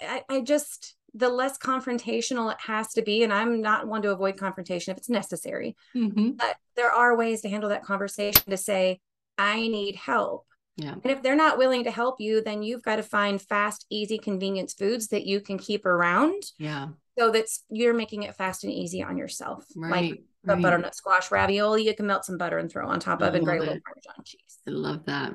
[0.00, 4.12] I, I just the less confrontational it has to be and i'm not one to
[4.12, 6.31] avoid confrontation if it's necessary mm-hmm.
[6.31, 9.00] but there are ways to handle that conversation to say
[9.37, 10.46] i need help
[10.83, 10.95] yeah.
[11.03, 14.19] And if they're not willing to help you, then you've got to find fast, easy,
[14.19, 16.43] convenience foods that you can keep around.
[16.59, 16.88] Yeah.
[17.19, 19.66] So that's you're making it fast and easy on yourself.
[19.77, 19.90] Right.
[19.90, 20.62] Like the right.
[20.62, 23.45] butternut squash ravioli, you can melt some butter and throw on top of it and
[23.45, 24.59] great little Parmesan cheese.
[24.66, 25.35] I love that.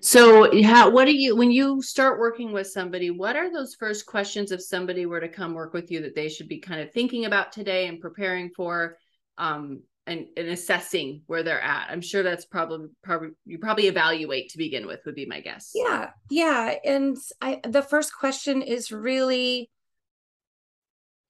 [0.00, 4.06] So, how, what do you, when you start working with somebody, what are those first
[4.06, 6.92] questions if somebody were to come work with you that they should be kind of
[6.92, 8.98] thinking about today and preparing for?
[9.38, 11.88] Um, and, and assessing where they're at.
[11.90, 15.70] I'm sure that's probably probably you probably evaluate to begin with would be my guess.
[15.74, 19.70] Yeah yeah and i the first question is really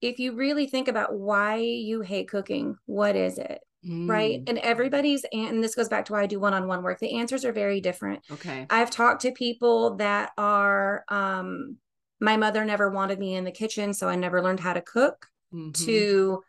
[0.01, 4.09] if you really think about why you hate cooking what is it mm.
[4.09, 7.45] right and everybody's and this goes back to why i do one-on-one work the answers
[7.45, 8.21] are very different.
[8.31, 8.67] Okay.
[8.71, 11.77] I've talked to people that are um
[12.21, 15.27] my mother never wanted me in the kitchen so i never learned how to cook
[15.53, 15.73] mm-hmm.
[15.85, 16.43] to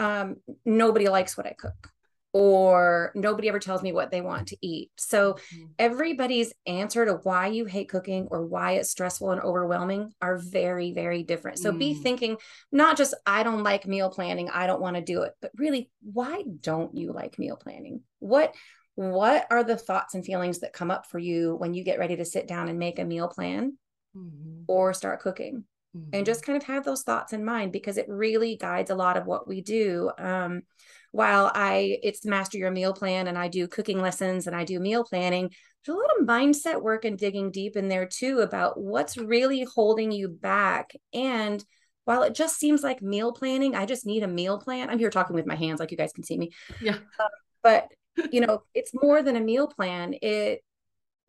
[0.00, 1.90] um, nobody likes what I cook.
[2.32, 4.90] or nobody ever tells me what they want to eat.
[4.96, 5.66] So mm-hmm.
[5.78, 10.92] everybody's answer to why you hate cooking or why it's stressful and overwhelming are very,
[10.92, 11.58] very different.
[11.58, 11.78] So mm.
[11.78, 12.36] be thinking
[12.70, 15.90] not just, I don't like meal planning, I don't want to do it, but really,
[16.02, 18.02] why don't you like meal planning?
[18.20, 18.54] What
[18.96, 22.16] what are the thoughts and feelings that come up for you when you get ready
[22.16, 23.78] to sit down and make a meal plan
[24.14, 24.64] mm-hmm.
[24.68, 25.64] or start cooking?
[25.96, 26.10] Mm-hmm.
[26.12, 29.16] And just kind of have those thoughts in mind because it really guides a lot
[29.16, 30.10] of what we do.
[30.18, 30.62] Um,
[31.10, 34.78] while I it's master your meal plan and I do cooking lessons and I do
[34.78, 35.50] meal planning,
[35.84, 39.64] there's a lot of mindset work and digging deep in there too about what's really
[39.64, 40.92] holding you back.
[41.12, 41.64] And
[42.04, 44.90] while it just seems like meal planning, I just need a meal plan.
[44.90, 46.50] I'm here talking with my hands, like you guys can see me.
[46.80, 46.98] Yeah.
[47.18, 47.28] Uh,
[47.62, 47.88] but
[48.30, 50.14] you know, it's more than a meal plan.
[50.20, 50.62] It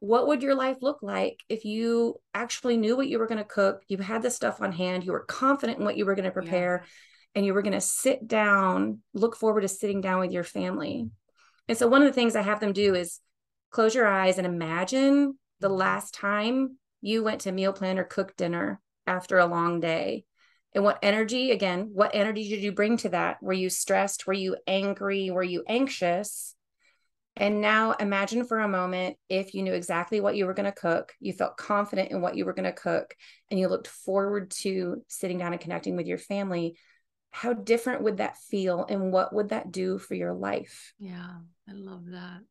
[0.01, 3.45] what would your life look like if you actually knew what you were going to
[3.45, 6.25] cook, you had the stuff on hand, you were confident in what you were going
[6.25, 6.89] to prepare, yeah
[7.35, 11.09] and you were going to sit down, look forward to sitting down with your family.
[11.67, 13.19] And so one of the things I have them do is
[13.69, 15.77] close your eyes and imagine the mm-hmm.
[15.77, 20.25] last time you went to meal plan or cook dinner after a long day.
[20.73, 23.41] And what energy, again, what energy did you bring to that?
[23.41, 24.27] Were you stressed?
[24.27, 25.29] Were you angry?
[25.29, 26.55] Were you anxious?
[27.37, 30.71] And now imagine for a moment if you knew exactly what you were going to
[30.71, 33.15] cook, you felt confident in what you were going to cook,
[33.49, 36.75] and you looked forward to sitting down and connecting with your family
[37.31, 40.93] how different would that feel and what would that do for your life?
[40.99, 42.41] Yeah, I love that.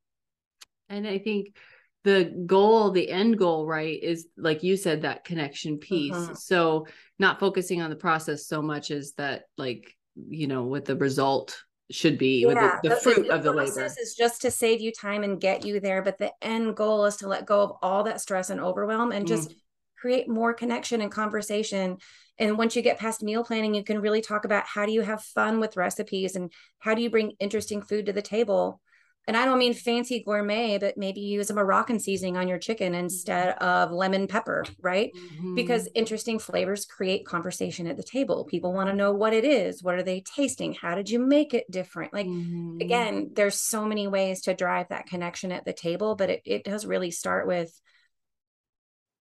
[0.88, 1.54] And I think
[2.02, 6.14] the goal, the end goal, right, is like you said, that connection piece.
[6.14, 6.34] Uh-huh.
[6.34, 6.86] So
[7.18, 11.62] not focusing on the process so much as that, like, you know, what the result
[11.90, 13.84] should be, yeah, the, the, the, fruit the, of the labor.
[13.84, 16.02] is just to save you time and get you there.
[16.02, 19.26] But the end goal is to let go of all that stress and overwhelm and
[19.26, 19.54] just mm.
[19.96, 21.98] create more connection and conversation
[22.40, 25.02] and once you get past meal planning you can really talk about how do you
[25.02, 28.80] have fun with recipes and how do you bring interesting food to the table
[29.26, 32.94] and i don't mean fancy gourmet but maybe use a moroccan seasoning on your chicken
[32.94, 33.64] instead mm-hmm.
[33.64, 35.54] of lemon pepper right mm-hmm.
[35.54, 39.82] because interesting flavors create conversation at the table people want to know what it is
[39.82, 42.78] what are they tasting how did you make it different like mm-hmm.
[42.80, 46.64] again there's so many ways to drive that connection at the table but it, it
[46.64, 47.80] does really start with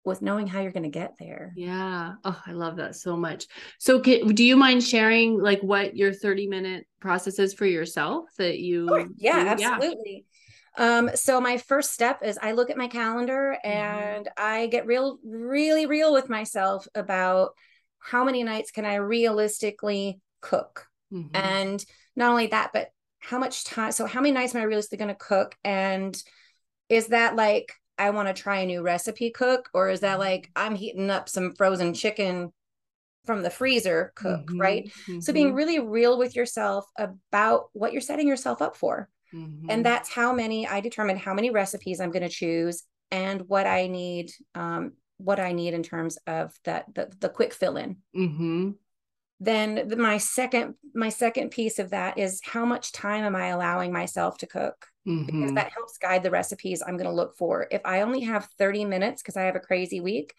[0.04, 1.52] with knowing how you're going to get there.
[1.56, 2.14] Yeah.
[2.24, 3.46] Oh, I love that so much.
[3.78, 8.26] So, can, do you mind sharing like what your 30 minute process is for yourself
[8.38, 8.88] that you?
[8.88, 9.06] Sure.
[9.16, 9.64] Yeah, do?
[9.64, 10.24] absolutely.
[10.24, 10.28] Yeah.
[10.74, 13.78] Um, so my first step is I look at my calendar mm-hmm.
[13.78, 14.44] and mm-hmm.
[14.44, 17.50] I get real, really real with myself about
[17.98, 20.86] how many nights can I realistically cook.
[21.12, 21.36] Mm-hmm.
[21.36, 21.84] And
[22.16, 22.88] not only that, but
[23.18, 25.54] how much time, so how many nights am I realistically going to cook?
[25.62, 26.20] And
[26.88, 30.50] is that like I want to try a new recipe cook, or is that like
[30.57, 32.52] I'm heating up some frozen chicken
[33.24, 34.85] from the freezer cook, mm-hmm, right?
[34.87, 35.20] Mm-hmm.
[35.20, 39.09] So being really real with yourself about what you're setting yourself up for.
[39.33, 39.70] Mm-hmm.
[39.70, 43.66] And that's how many I determine how many recipes I'm going to choose and what
[43.66, 47.98] I need um, what I need in terms of that the, the quick fill in.
[48.16, 48.70] Mm-hmm.
[49.40, 53.48] Then the, my second my second piece of that is how much time am I
[53.48, 54.87] allowing myself to cook?
[55.06, 55.26] Mm-hmm.
[55.26, 57.66] because that helps guide the recipes I'm going to look for.
[57.70, 60.34] If I only have 30 minutes because I have a crazy week,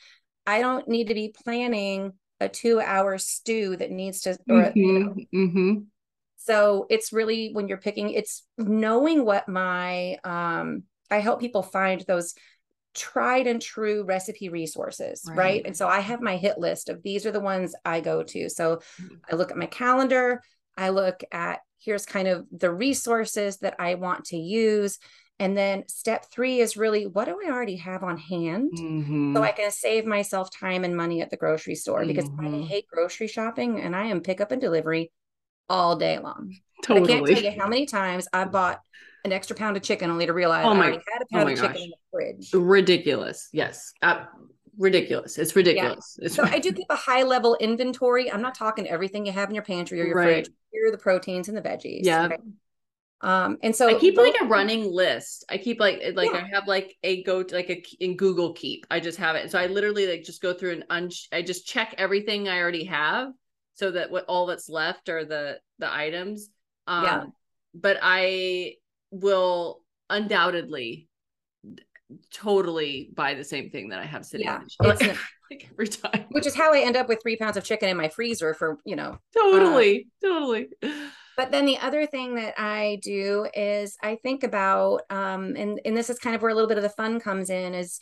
[0.46, 4.80] I don't need to be planning a two hour stew that needs to, or, mm-hmm.
[4.80, 5.16] you know.
[5.34, 5.74] mm-hmm.
[6.38, 12.02] So it's really when you're picking, it's knowing what my, um, I help people find
[12.02, 12.34] those
[12.94, 15.38] tried and true recipe resources, right.
[15.38, 15.62] right.
[15.66, 18.50] And so I have my hit list of these are the ones I go to.
[18.50, 19.16] So mm-hmm.
[19.32, 20.42] I look at my calendar,
[20.78, 25.00] I look at here's kind of the resources that I want to use.
[25.40, 29.36] And then step three is really what do I already have on hand mm-hmm.
[29.36, 32.64] so I can save myself time and money at the grocery store because mm-hmm.
[32.64, 35.12] I hate grocery shopping and I am pickup and delivery
[35.70, 36.56] all day long.
[36.84, 37.06] Totally.
[37.06, 38.80] I can't tell you how many times I bought
[39.26, 41.50] an extra pound of chicken only to realize oh my, I already had a pound
[41.50, 42.54] oh of chicken in the fridge.
[42.54, 43.50] Ridiculous.
[43.52, 43.94] Yes.
[44.02, 44.26] Uh,
[44.78, 45.38] ridiculous.
[45.38, 46.18] It's ridiculous.
[46.20, 46.26] Yeah.
[46.26, 48.32] It's so I do keep a high level inventory.
[48.32, 50.46] I'm not talking everything you have in your pantry or your right.
[50.46, 50.50] fridge.
[50.72, 52.02] Here are the proteins and the veggies.
[52.04, 52.28] Yeah.
[52.28, 52.40] Right?
[53.22, 55.46] Um, and so I keep like a running list.
[55.50, 56.40] I keep like like yeah.
[56.40, 58.86] I have like a go to like a in Google Keep.
[58.92, 59.50] I just have it.
[59.50, 62.84] So I literally like just go through and un- I just check everything I already
[62.84, 63.30] have
[63.76, 66.50] so that what all that's left are the the items.
[66.86, 67.24] Um yeah.
[67.74, 68.74] but I
[69.12, 71.08] will undoubtedly
[72.32, 75.00] totally buy the same thing that I have sitting yeah, like,
[75.52, 76.26] like every time.
[76.32, 78.80] Which is how I end up with three pounds of chicken in my freezer for,
[78.86, 79.18] you know.
[79.34, 80.70] Totally, uh, totally.
[81.36, 85.98] But then the other thing that I do is I think about, um, and, and
[85.98, 88.00] this is kind of where a little bit of the fun comes in, is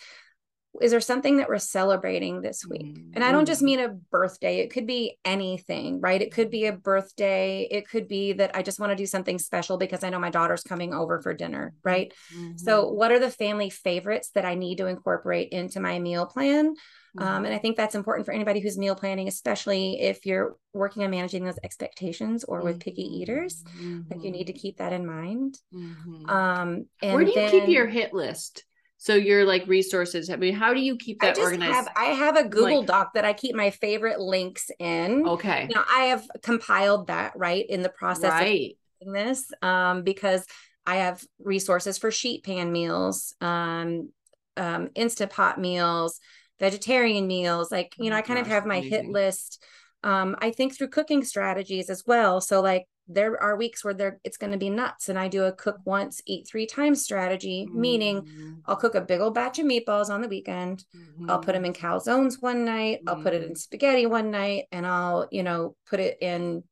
[0.80, 2.96] is there something that we're celebrating this week?
[2.96, 3.12] Mm-hmm.
[3.16, 3.66] And I don't just mm-hmm.
[3.66, 6.22] mean a birthday, it could be anything, right?
[6.22, 7.68] It could be a birthday.
[7.70, 10.30] It could be that I just want to do something special because I know my
[10.30, 12.14] daughter's coming over for dinner, right?
[12.34, 12.58] Mm-hmm.
[12.58, 16.76] So, what are the family favorites that I need to incorporate into my meal plan?
[17.18, 17.28] Mm-hmm.
[17.28, 21.04] Um, and I think that's important for anybody who's meal planning, especially if you're working
[21.04, 23.66] on managing those expectations or with picky eaters.
[24.10, 24.60] Like you need to mm-hmm.
[24.62, 25.58] keep that in mind.
[25.74, 26.30] Mm-hmm.
[26.30, 28.64] Um, Where do you then, keep your hit list?
[29.02, 30.30] So your like resources.
[30.30, 31.74] I mean, how do you keep that I organized?
[31.74, 35.28] Have, I have a Google like, Doc that I keep my favorite links in.
[35.28, 35.68] Okay.
[35.74, 38.78] Now I have compiled that right in the process right.
[39.02, 40.46] of this um, because
[40.86, 44.12] I have resources for sheet pan meals, um,
[44.56, 46.20] um, instant pot meals,
[46.60, 47.72] vegetarian meals.
[47.72, 49.06] Like you know, oh I kind gosh, of have my amazing.
[49.06, 49.64] hit list.
[50.04, 52.40] Um, I think through cooking strategies as well.
[52.40, 55.44] So like there are weeks where there it's going to be nuts and i do
[55.44, 57.82] a cook once eat three times strategy mm-hmm.
[57.82, 61.30] meaning i'll cook a big old batch of meatballs on the weekend mm-hmm.
[61.30, 61.86] i'll put them in mm-hmm.
[61.86, 63.10] calzones one night mm-hmm.
[63.10, 63.56] i'll put it in mm-hmm.
[63.56, 66.64] spaghetti one night and i'll you know put it in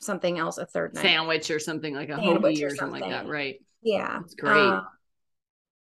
[0.00, 3.00] something else a third night sandwich or something like a sandwich or, or something.
[3.00, 4.86] like that right yeah it's great um,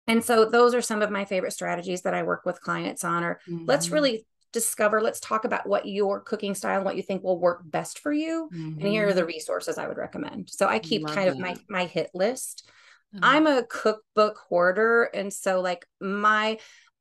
[0.07, 3.25] and so those are some of my favorite strategies that i work with clients on
[3.25, 3.95] or let's mm-hmm.
[3.95, 7.63] really discover let's talk about what your cooking style and what you think will work
[7.65, 8.79] best for you mm-hmm.
[8.79, 9.29] and here are the mm-hmm.
[9.29, 11.35] resources i would recommend so i keep Love kind that.
[11.35, 12.69] of my my hit list
[13.15, 13.25] mm-hmm.
[13.25, 16.59] i'm a cookbook hoarder and so like my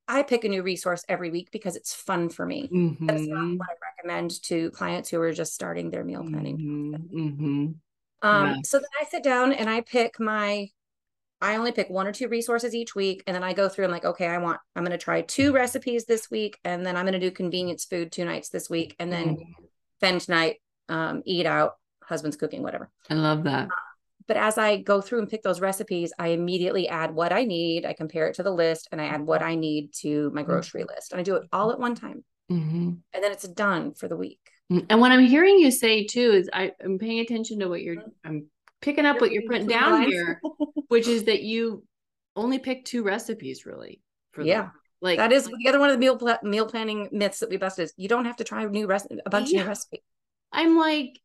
[0.07, 3.05] i pick a new resource every week because it's fun for me mm-hmm.
[3.05, 7.19] that's not what i recommend to clients who are just starting their meal planning mm-hmm.
[7.19, 7.65] Mm-hmm.
[8.27, 8.55] um yeah.
[8.63, 10.69] so then i sit down and i pick my
[11.41, 13.23] I only pick one or two resources each week.
[13.25, 15.53] And then I go through and like, okay, I want, I'm going to try two
[15.53, 16.59] recipes this week.
[16.63, 18.95] And then I'm going to do convenience food two nights this week.
[18.99, 19.63] And then mm-hmm.
[19.97, 20.57] spend night,
[20.89, 21.73] um, eat out,
[22.03, 22.89] husband's cooking, whatever.
[23.09, 23.67] I love that.
[23.67, 23.75] Uh,
[24.27, 27.85] but as I go through and pick those recipes, I immediately add what I need.
[27.85, 30.51] I compare it to the list and I add what I need to my mm-hmm.
[30.51, 30.95] grocery mm-hmm.
[30.95, 31.11] list.
[31.11, 32.23] And I do it all at one time.
[32.51, 32.91] Mm-hmm.
[33.13, 34.39] And then it's done for the week.
[34.71, 37.81] Mm, and what I'm hearing you say too is I, am paying attention to what
[37.81, 38.09] you're, mm-hmm.
[38.23, 38.45] I'm
[38.81, 40.11] picking up you're what you're putting down lines.
[40.11, 40.41] here,
[40.87, 41.83] which is that you
[42.35, 44.01] only pick two recipes really.
[44.31, 44.61] For yeah.
[44.61, 44.71] Them.
[45.01, 47.57] Like that is the other one of the meal pl- meal planning myths that we
[47.57, 49.61] busted is you don't have to try a new recipe, a bunch yeah.
[49.61, 50.01] of new recipes.
[50.51, 51.19] I'm like,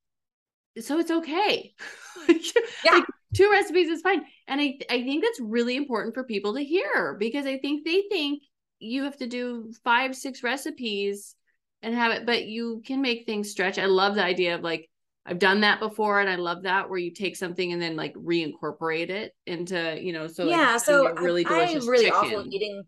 [0.81, 1.75] so it's okay.
[2.29, 2.93] yeah.
[2.93, 4.25] Like, two recipes is fine.
[4.47, 8.05] And I, I think that's really important for people to hear because I think they
[8.11, 8.43] think
[8.79, 11.35] you have to do five, six recipes
[11.83, 13.79] and have it, but you can make things stretch.
[13.79, 14.89] I love the idea of like
[15.27, 18.15] I've done that before and I love that where you take something and then like
[18.15, 22.19] reincorporate it into, you know, so yeah, like, so really delicious I'm really chicken.
[22.19, 22.85] awful eating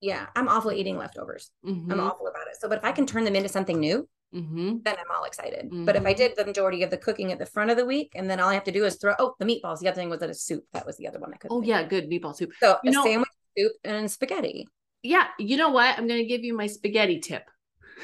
[0.00, 1.50] yeah, I'm awful eating leftovers.
[1.66, 1.90] Mm-hmm.
[1.90, 2.56] I'm awful about it.
[2.60, 4.76] So but if I can turn them into something new, mm-hmm.
[4.84, 5.66] then I'm all excited.
[5.66, 5.84] Mm-hmm.
[5.84, 6.18] But if I mm-hmm.
[6.18, 8.48] did the majority of the cooking at the front of the week and then all
[8.48, 9.80] I have to do is throw oh the meatballs.
[9.80, 10.64] The other thing was that a soup.
[10.72, 12.52] That was the other one I could Oh yeah, good meatball soup.
[12.60, 14.68] So you a know, sandwich soup and spaghetti.
[15.02, 15.98] Yeah, you know what?
[15.98, 17.50] I'm gonna give you my spaghetti tip.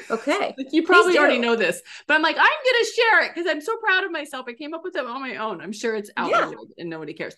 [0.09, 0.55] Okay.
[0.71, 3.61] you probably already know this, but I'm like, I'm going to share it because I'm
[3.61, 4.45] so proud of myself.
[4.47, 5.61] I came up with it on my own.
[5.61, 6.51] I'm sure it's out yeah.
[6.77, 7.35] and nobody cares.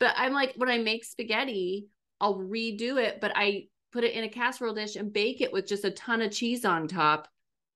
[0.00, 1.88] But I'm like, when I make spaghetti,
[2.20, 5.66] I'll redo it, but I put it in a casserole dish and bake it with
[5.66, 7.28] just a ton of cheese on top.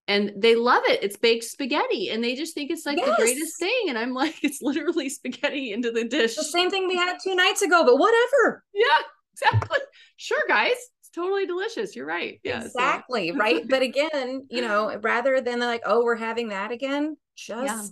[0.08, 1.02] And they love it.
[1.02, 3.08] It's baked spaghetti and they just think it's like yes.
[3.08, 3.86] the greatest thing.
[3.88, 6.36] And I'm like, it's literally spaghetti into the dish.
[6.36, 8.64] The same thing we had two nights ago, but whatever.
[8.74, 8.98] Yeah,
[9.34, 9.78] exactly.
[10.16, 10.76] Sure, guys
[11.14, 11.94] totally delicious.
[11.94, 12.40] You're right.
[12.42, 12.64] Yeah.
[12.64, 13.30] Exactly.
[13.30, 13.36] So.
[13.38, 13.66] right.
[13.68, 17.88] But again, you know, rather than like, oh, we're having that again, just yeah.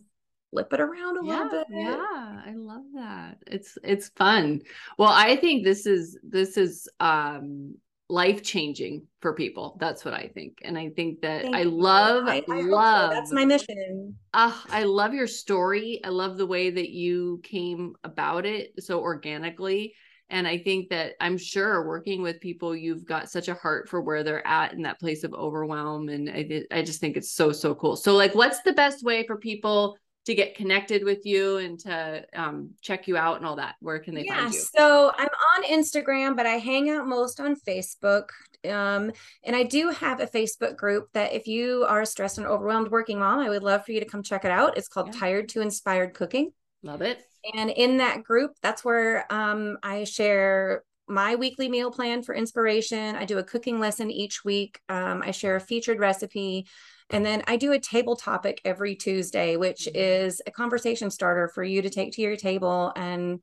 [0.51, 1.67] flip it around a yeah, little bit.
[1.71, 2.43] Yeah.
[2.47, 3.39] I love that.
[3.47, 4.63] It's it's fun.
[4.99, 7.75] Well, I think this is this is um
[8.11, 9.77] life changing for people.
[9.79, 10.59] That's what I think.
[10.63, 13.15] And I think that Thank I love, I, I love, so.
[13.15, 14.17] that's my mission.
[14.35, 16.01] Uh, I love your story.
[16.03, 19.95] I love the way that you came about it so organically
[20.31, 24.01] and I think that I'm sure working with people, you've got such a heart for
[24.01, 26.09] where they're at in that place of overwhelm.
[26.09, 27.97] And I, I just think it's so, so cool.
[27.97, 32.25] So, like, what's the best way for people to get connected with you and to
[32.35, 33.75] um, check you out and all that?
[33.81, 34.61] Where can they yeah, find you?
[34.61, 38.29] So, I'm on Instagram, but I hang out most on Facebook.
[38.65, 39.11] Um,
[39.43, 42.91] and I do have a Facebook group that if you are a stressed and overwhelmed
[42.91, 44.77] working mom, I would love for you to come check it out.
[44.77, 45.21] It's called yeah.
[45.21, 46.53] Tired to Inspired Cooking.
[46.83, 47.30] Love it.
[47.55, 53.17] And in that group, that's where um, I share my weekly meal plan for inspiration.
[53.17, 54.81] I do a cooking lesson each week.
[54.89, 56.67] Um, I share a featured recipe.
[57.11, 59.97] And then I do a table topic every Tuesday, which mm-hmm.
[59.97, 63.41] is a conversation starter for you to take to your table and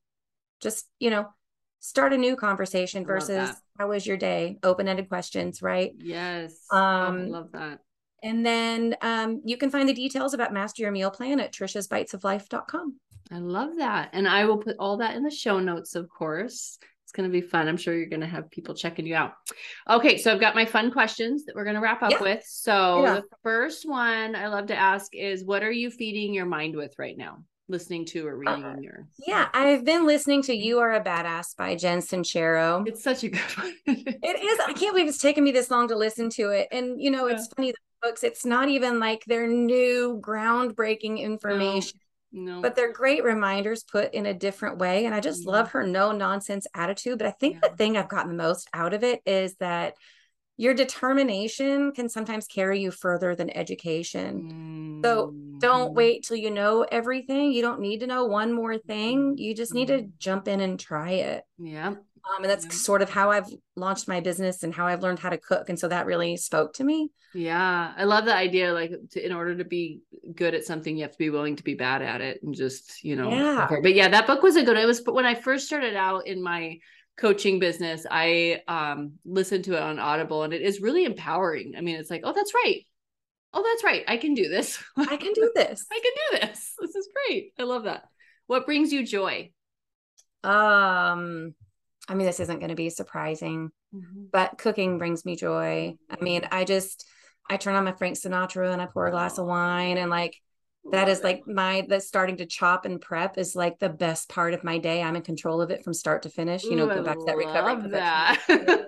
[0.62, 1.28] just, you know,
[1.80, 4.58] start a new conversation versus how was your day?
[4.64, 5.92] Open ended questions, right?
[5.98, 6.54] Yes.
[6.72, 7.80] Um, oh, I love that.
[8.24, 12.96] And then um, you can find the details about Master Your Meal Plan at triciasbitesoflife.com.
[13.32, 14.10] I love that.
[14.14, 16.80] And I will put all that in the show notes, of course.
[17.04, 17.68] It's going to be fun.
[17.70, 19.34] I'm sure you're going to have people checking you out.
[19.90, 20.18] Okay.
[20.18, 22.22] So I've got my fun questions that we're going to wrap up yeah.
[22.22, 22.44] with.
[22.46, 23.14] So yeah.
[23.16, 26.94] the first one I love to ask is what are you feeding your mind with
[26.98, 27.44] right now?
[27.70, 31.56] Listening to or reading uh, your Yeah, I've been listening to You Are a Badass
[31.58, 32.88] by Jen Sincero.
[32.88, 33.76] It's such a good one.
[33.86, 34.60] it is.
[34.60, 36.70] I can't believe it's taken me this long to listen to it.
[36.72, 37.36] And you know, yeah.
[37.36, 42.00] it's funny the books, it's not even like their new groundbreaking information.
[42.32, 42.62] No.
[42.62, 45.06] But they're great reminders put in a different way.
[45.06, 45.52] And I just mm-hmm.
[45.52, 47.18] love her no nonsense attitude.
[47.18, 47.70] But I think yeah.
[47.70, 49.94] the thing I've gotten the most out of it is that
[50.60, 54.50] your determination can sometimes carry you further than education.
[54.50, 55.02] Mm-hmm.
[55.04, 55.96] So don't mm-hmm.
[55.96, 57.52] wait till you know everything.
[57.52, 59.38] You don't need to know one more thing.
[59.38, 60.10] You just need to mm-hmm.
[60.18, 61.44] jump in and try it.
[61.60, 61.96] Yeah.
[62.26, 62.72] Um, and that's yeah.
[62.72, 65.70] sort of how I've launched my business and how I've learned how to cook.
[65.70, 67.10] And so that really spoke to me.
[67.34, 67.94] Yeah.
[67.96, 68.74] I love the idea.
[68.74, 70.02] Like to, in order to be
[70.36, 73.04] good at something, you have to be willing to be bad at it and just,
[73.04, 73.68] you know, yeah.
[73.82, 74.84] but yeah, that book was a good, one.
[74.84, 76.80] it was, but when I first started out in my
[77.18, 81.74] coaching business, I um, listened to it on Audible and it is really empowering.
[81.78, 82.86] I mean, it's like, oh, that's right.
[83.54, 84.04] Oh, that's right.
[84.08, 84.82] I can do this.
[84.98, 85.86] I can do this.
[85.92, 86.74] I can do this.
[86.80, 87.54] This is great.
[87.60, 88.04] I love that.
[88.48, 89.52] What brings you joy?
[90.44, 91.54] Um,
[92.08, 94.26] I mean, this isn't going to be surprising, mm-hmm.
[94.32, 95.96] but cooking brings me joy.
[96.10, 97.08] I mean, I just,
[97.50, 100.36] I turn on my Frank Sinatra and I pour a glass of wine and like,
[100.92, 104.54] that is like my that's starting to chop and prep is like the best part
[104.54, 105.04] of my day.
[105.04, 106.64] I'm in control of it from start to finish.
[106.64, 107.90] You know, go back to that recovery.
[107.92, 108.88] That.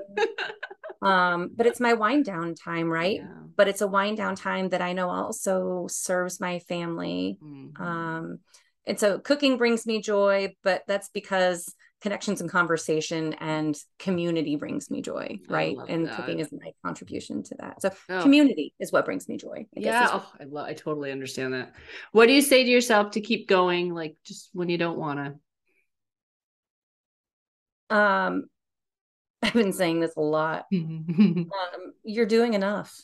[1.02, 3.18] um, but it's my wind down time, right?
[3.18, 3.28] Yeah.
[3.56, 7.38] But it's a wind down time that I know also serves my family.
[7.44, 7.84] Mm-hmm.
[7.84, 8.40] Um,
[8.86, 14.90] and so cooking brings me joy, but that's because connections and conversation and community brings
[14.90, 15.76] me joy right?
[15.88, 16.16] and that.
[16.16, 17.82] cooking is my contribution to that.
[17.82, 18.22] So oh.
[18.22, 21.74] community is what brings me joy I yeah oh, I, love, I totally understand that.
[22.12, 25.20] What do you say to yourself to keep going like just when you don't want
[27.90, 28.46] to um
[29.44, 30.66] i've been saying this a lot.
[30.72, 32.96] Um, you're doing enough.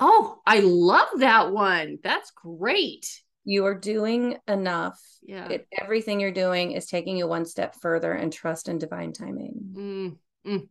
[0.00, 1.98] Oh i love that one.
[2.02, 5.00] That's great you are doing enough.
[5.22, 5.48] Yeah.
[5.48, 9.54] It, everything you're doing is taking you one step further and trust in divine timing.
[9.72, 10.68] Mm, mm,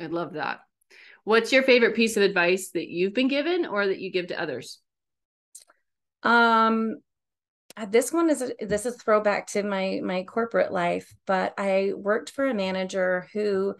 [0.00, 0.58] I love that.
[1.22, 4.40] What's your favorite piece of advice that you've been given or that you give to
[4.40, 4.80] others?
[6.24, 6.96] Um,
[7.76, 11.92] uh, this one is a, this is throwback to my my corporate life, but I
[11.94, 13.76] worked for a manager who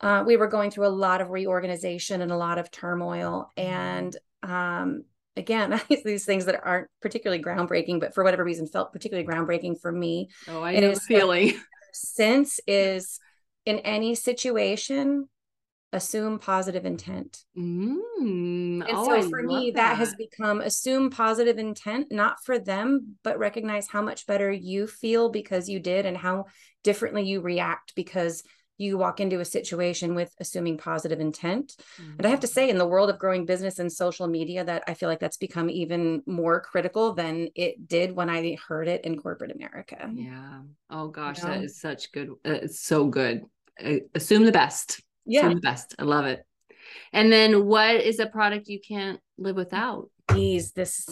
[0.00, 3.72] uh, we were going through a lot of reorganization and a lot of turmoil, mm-hmm.
[3.72, 5.04] and um,
[5.38, 9.92] again these things that aren't particularly groundbreaking but for whatever reason felt particularly groundbreaking for
[9.92, 10.28] me.
[10.48, 11.54] Oh i know the feeling.
[11.92, 13.18] sense is
[13.64, 15.28] in any situation
[15.92, 17.44] assume positive intent.
[17.56, 19.90] Mm, and oh, so for me that.
[19.90, 24.86] that has become assume positive intent not for them but recognize how much better you
[24.86, 26.44] feel because you did and how
[26.84, 28.42] differently you react because
[28.78, 31.74] you walk into a situation with assuming positive intent.
[32.00, 32.12] Mm-hmm.
[32.18, 32.54] And I have to mm-hmm.
[32.54, 35.36] say, in the world of growing business and social media, that I feel like that's
[35.36, 40.10] become even more critical than it did when I heard it in corporate America.
[40.14, 40.60] Yeah.
[40.90, 41.54] Oh gosh, you know?
[41.54, 42.30] that is such good.
[42.46, 43.42] Uh, it's so good.
[43.84, 45.02] Uh, assume the best.
[45.26, 45.40] Yeah.
[45.40, 45.94] Assume the best.
[45.98, 46.44] I love it.
[47.12, 50.08] And then what is a product you can't live without?
[50.32, 51.08] These, this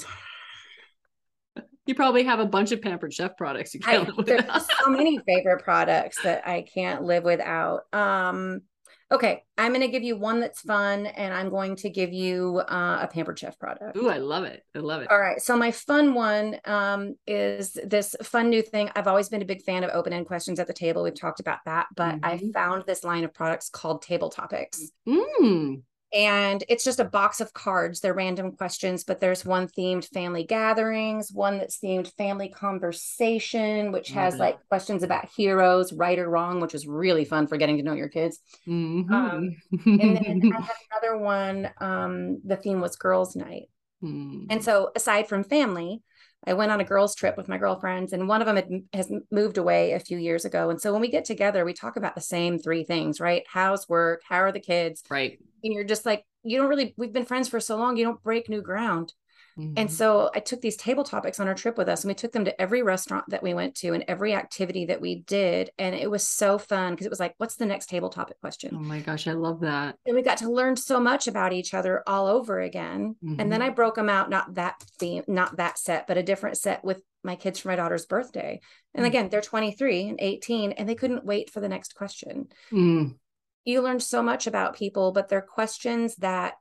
[1.87, 4.63] you probably have a bunch of Pampered Chef products you can't I, live without.
[4.83, 7.83] So many favorite products that I can't live without.
[7.93, 8.63] Um,
[9.11, 12.61] okay, I'm going to give you one that's fun, and I'm going to give you
[12.69, 13.97] uh, a Pampered Chef product.
[13.97, 14.65] Ooh, I love it!
[14.75, 15.11] I love it.
[15.11, 18.91] All right, so my fun one um, is this fun new thing.
[18.97, 21.05] I've always been a big fan of open end questions at the table.
[21.05, 22.25] We've talked about that, but mm-hmm.
[22.25, 24.91] I found this line of products called Table Topics.
[25.09, 25.83] Mm
[26.13, 30.45] and it's just a box of cards they're random questions but there's one themed family
[30.45, 34.43] gatherings one that's themed family conversation which has mm-hmm.
[34.43, 37.95] like questions about heroes right or wrong which is really fun for getting to know
[37.95, 39.13] your kids mm-hmm.
[39.13, 43.69] um, and then i have another one um, the theme was girls night
[44.03, 44.45] mm-hmm.
[44.49, 46.03] and so aside from family
[46.47, 49.13] I went on a girls' trip with my girlfriends, and one of them had, has
[49.31, 50.71] moved away a few years ago.
[50.71, 53.43] And so when we get together, we talk about the same three things, right?
[53.49, 54.23] How's work?
[54.29, 55.03] How are the kids?
[55.11, 55.39] Right.
[55.65, 58.23] And you're just like, you don't really, we've been friends for so long, you don't
[58.23, 59.13] break new ground.
[59.59, 59.75] Mm-hmm.
[59.77, 62.33] And so I took these table topics on our trip with us and we took
[62.33, 65.71] them to every restaurant that we went to and every activity that we did.
[65.79, 68.75] And it was so fun because it was like, what's the next table topic question?
[68.75, 69.97] Oh my gosh, I love that.
[70.05, 73.17] And we got to learn so much about each other all over again.
[73.25, 73.41] Mm-hmm.
[73.41, 73.75] And then I mm-hmm.
[73.75, 77.37] broke them out, not that theme, not that set, but a different set with my
[77.37, 78.61] kids for my daughter's birthday.
[78.95, 79.09] And mm-hmm.
[79.09, 82.49] again, they're 23 and 18 and they couldn't wait for the next question.
[82.71, 83.17] Mm.
[83.65, 86.55] You learned so much about people, but they're questions that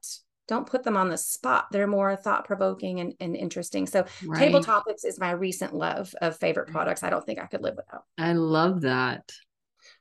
[0.47, 1.67] don't put them on the spot.
[1.71, 3.87] They're more thought provoking and, and interesting.
[3.87, 4.39] So, right.
[4.39, 7.03] table topics is my recent love of favorite products.
[7.03, 8.03] I don't think I could live without.
[8.17, 9.31] I love that.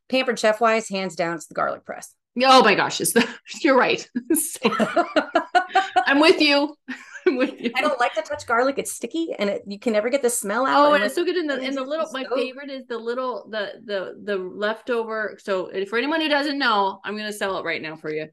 [0.08, 2.14] pampered chef wise, hands down, it's the garlic press.
[2.42, 3.26] Oh my gosh, it's the,
[3.60, 4.06] you're right.
[6.06, 6.74] I'm with you.
[7.26, 7.72] I'm with you.
[7.74, 10.28] I don't like to touch garlic; it's sticky, and it, you can never get the
[10.28, 10.90] smell out.
[10.90, 12.06] Oh, and it's so good in the in the little.
[12.12, 15.38] My favorite is the little the the the leftover.
[15.42, 18.28] So for anyone who doesn't know, I'm gonna sell it right now for you.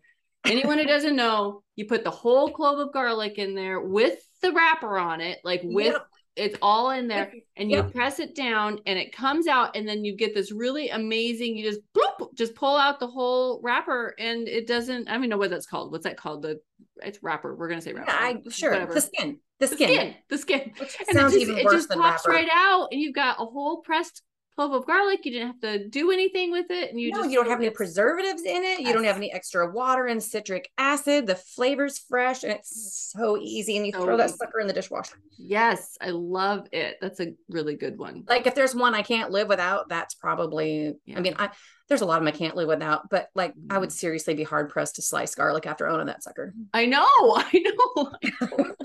[0.46, 4.52] Anyone who doesn't know, you put the whole clove of garlic in there with the
[4.52, 6.08] wrapper on it, like with yep.
[6.36, 7.94] it's all in there and you yep.
[7.94, 11.70] press it down and it comes out and then you get this really amazing you
[11.70, 15.38] just bloop, just pull out the whole wrapper and it doesn't i don't even know
[15.38, 15.92] what that's called.
[15.92, 16.42] What's that called?
[16.42, 16.60] The
[17.04, 17.56] it's wrapper.
[17.56, 18.12] We're gonna say wrapper.
[18.12, 18.72] Yeah, I, sure.
[18.72, 18.94] Whatever.
[18.94, 19.40] the skin.
[19.60, 20.74] The skin the skin, the skin.
[20.80, 22.36] Which and sounds it just, even worse it just than pops wrapper.
[22.36, 24.24] right out and you've got a whole pressed
[24.62, 25.26] clove of garlic.
[25.26, 26.92] You didn't have to do anything with it.
[26.92, 28.82] And you no, just you don't have any preservatives in it.
[28.82, 31.28] You don't have any extra water and citric acid.
[31.28, 33.78] The flavor's fresh and it's so easy.
[33.78, 35.16] And you so throw that sucker in the dishwasher.
[35.38, 36.98] Yes, I love it.
[37.02, 38.24] That's a really good one.
[38.28, 41.18] Like if there's one I can't live without, that's probably yeah.
[41.18, 41.50] I mean, I
[41.88, 43.96] there's a lot of them I can't live without, but like I would mm-hmm.
[43.96, 46.54] seriously be hard pressed to slice garlic after owning that sucker.
[46.74, 48.12] I know, I know.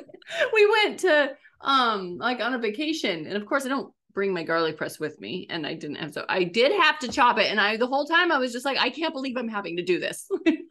[0.53, 4.43] we went to um like on a vacation and of course I don't bring my
[4.43, 7.51] garlic press with me and I didn't have so I did have to chop it
[7.51, 9.83] and I the whole time I was just like I can't believe I'm having to
[9.83, 10.27] do this.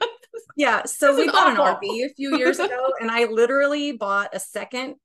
[0.58, 1.64] yeah, so we bought awful.
[1.64, 4.96] an RV a few years ago and I literally bought a second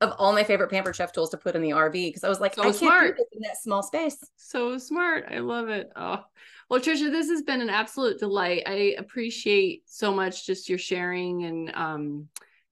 [0.00, 2.40] of all my favorite pampered chef tools to put in the RV because I was
[2.40, 3.16] like so I smart.
[3.16, 4.18] can't in that small space.
[4.36, 5.26] So smart.
[5.30, 5.92] I love it.
[5.94, 6.24] Oh.
[6.68, 8.64] Well, Tricia, this has been an absolute delight.
[8.66, 12.28] I appreciate so much just your sharing and um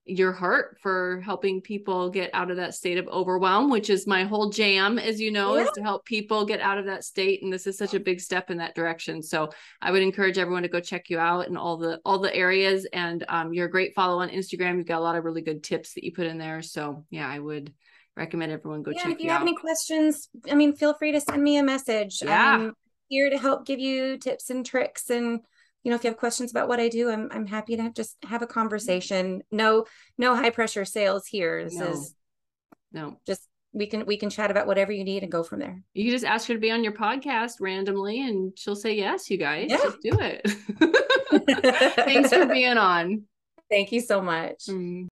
[0.09, 4.23] your heart for helping people get out of that state of overwhelm, which is my
[4.23, 5.63] whole jam, as you know, yeah.
[5.63, 7.43] is to help people get out of that state.
[7.43, 9.21] And this is such a big step in that direction.
[9.21, 9.49] So
[9.81, 12.85] I would encourage everyone to go check you out in all the all the areas.
[12.91, 14.77] And um, you're a great follow on Instagram.
[14.77, 16.61] You've got a lot of really good tips that you put in there.
[16.61, 17.73] So yeah, I would
[18.15, 18.99] recommend everyone go check.
[18.99, 19.47] yeah, check if you, you have out.
[19.47, 22.21] any questions, I mean, feel free to send me a message.
[22.21, 22.55] Yeah.
[22.55, 22.73] I'm
[23.07, 25.39] here to help give you tips and tricks and
[25.83, 28.17] you know if you have questions about what i do i'm, I'm happy to just
[28.23, 29.41] have a conversation.
[29.51, 29.85] No
[30.17, 31.63] no high pressure sales here.
[31.63, 31.87] This no.
[31.87, 32.15] is
[32.91, 33.17] no.
[33.25, 35.81] just we can we can chat about whatever you need and go from there.
[35.93, 39.29] You can just ask her to be on your podcast randomly and she'll say yes
[39.29, 39.77] you guys yeah.
[39.77, 41.95] just do it.
[41.95, 43.23] Thanks for being on.
[43.69, 44.65] Thank you so much.
[44.67, 45.07] Mm.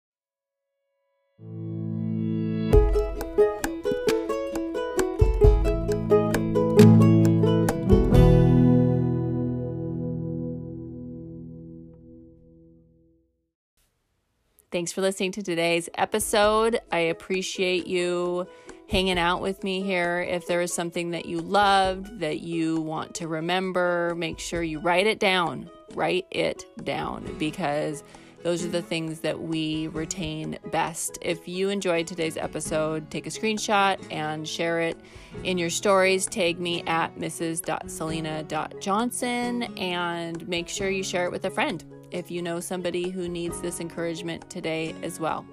[14.77, 16.79] Thanks for listening to today's episode.
[16.91, 18.45] I appreciate you
[18.87, 20.19] hanging out with me here.
[20.19, 24.77] If there is something that you loved, that you want to remember, make sure you
[24.77, 25.71] write it down.
[25.95, 28.03] Write it down because
[28.43, 31.17] those are the things that we retain best.
[31.23, 34.99] If you enjoyed today's episode, take a screenshot and share it
[35.43, 36.27] in your stories.
[36.27, 42.41] Tag me at mrs.selena.johnson and make sure you share it with a friend if you
[42.41, 45.45] know somebody who needs this encouragement today as well.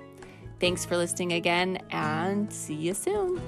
[0.60, 3.40] Thanks for listening again and see you soon.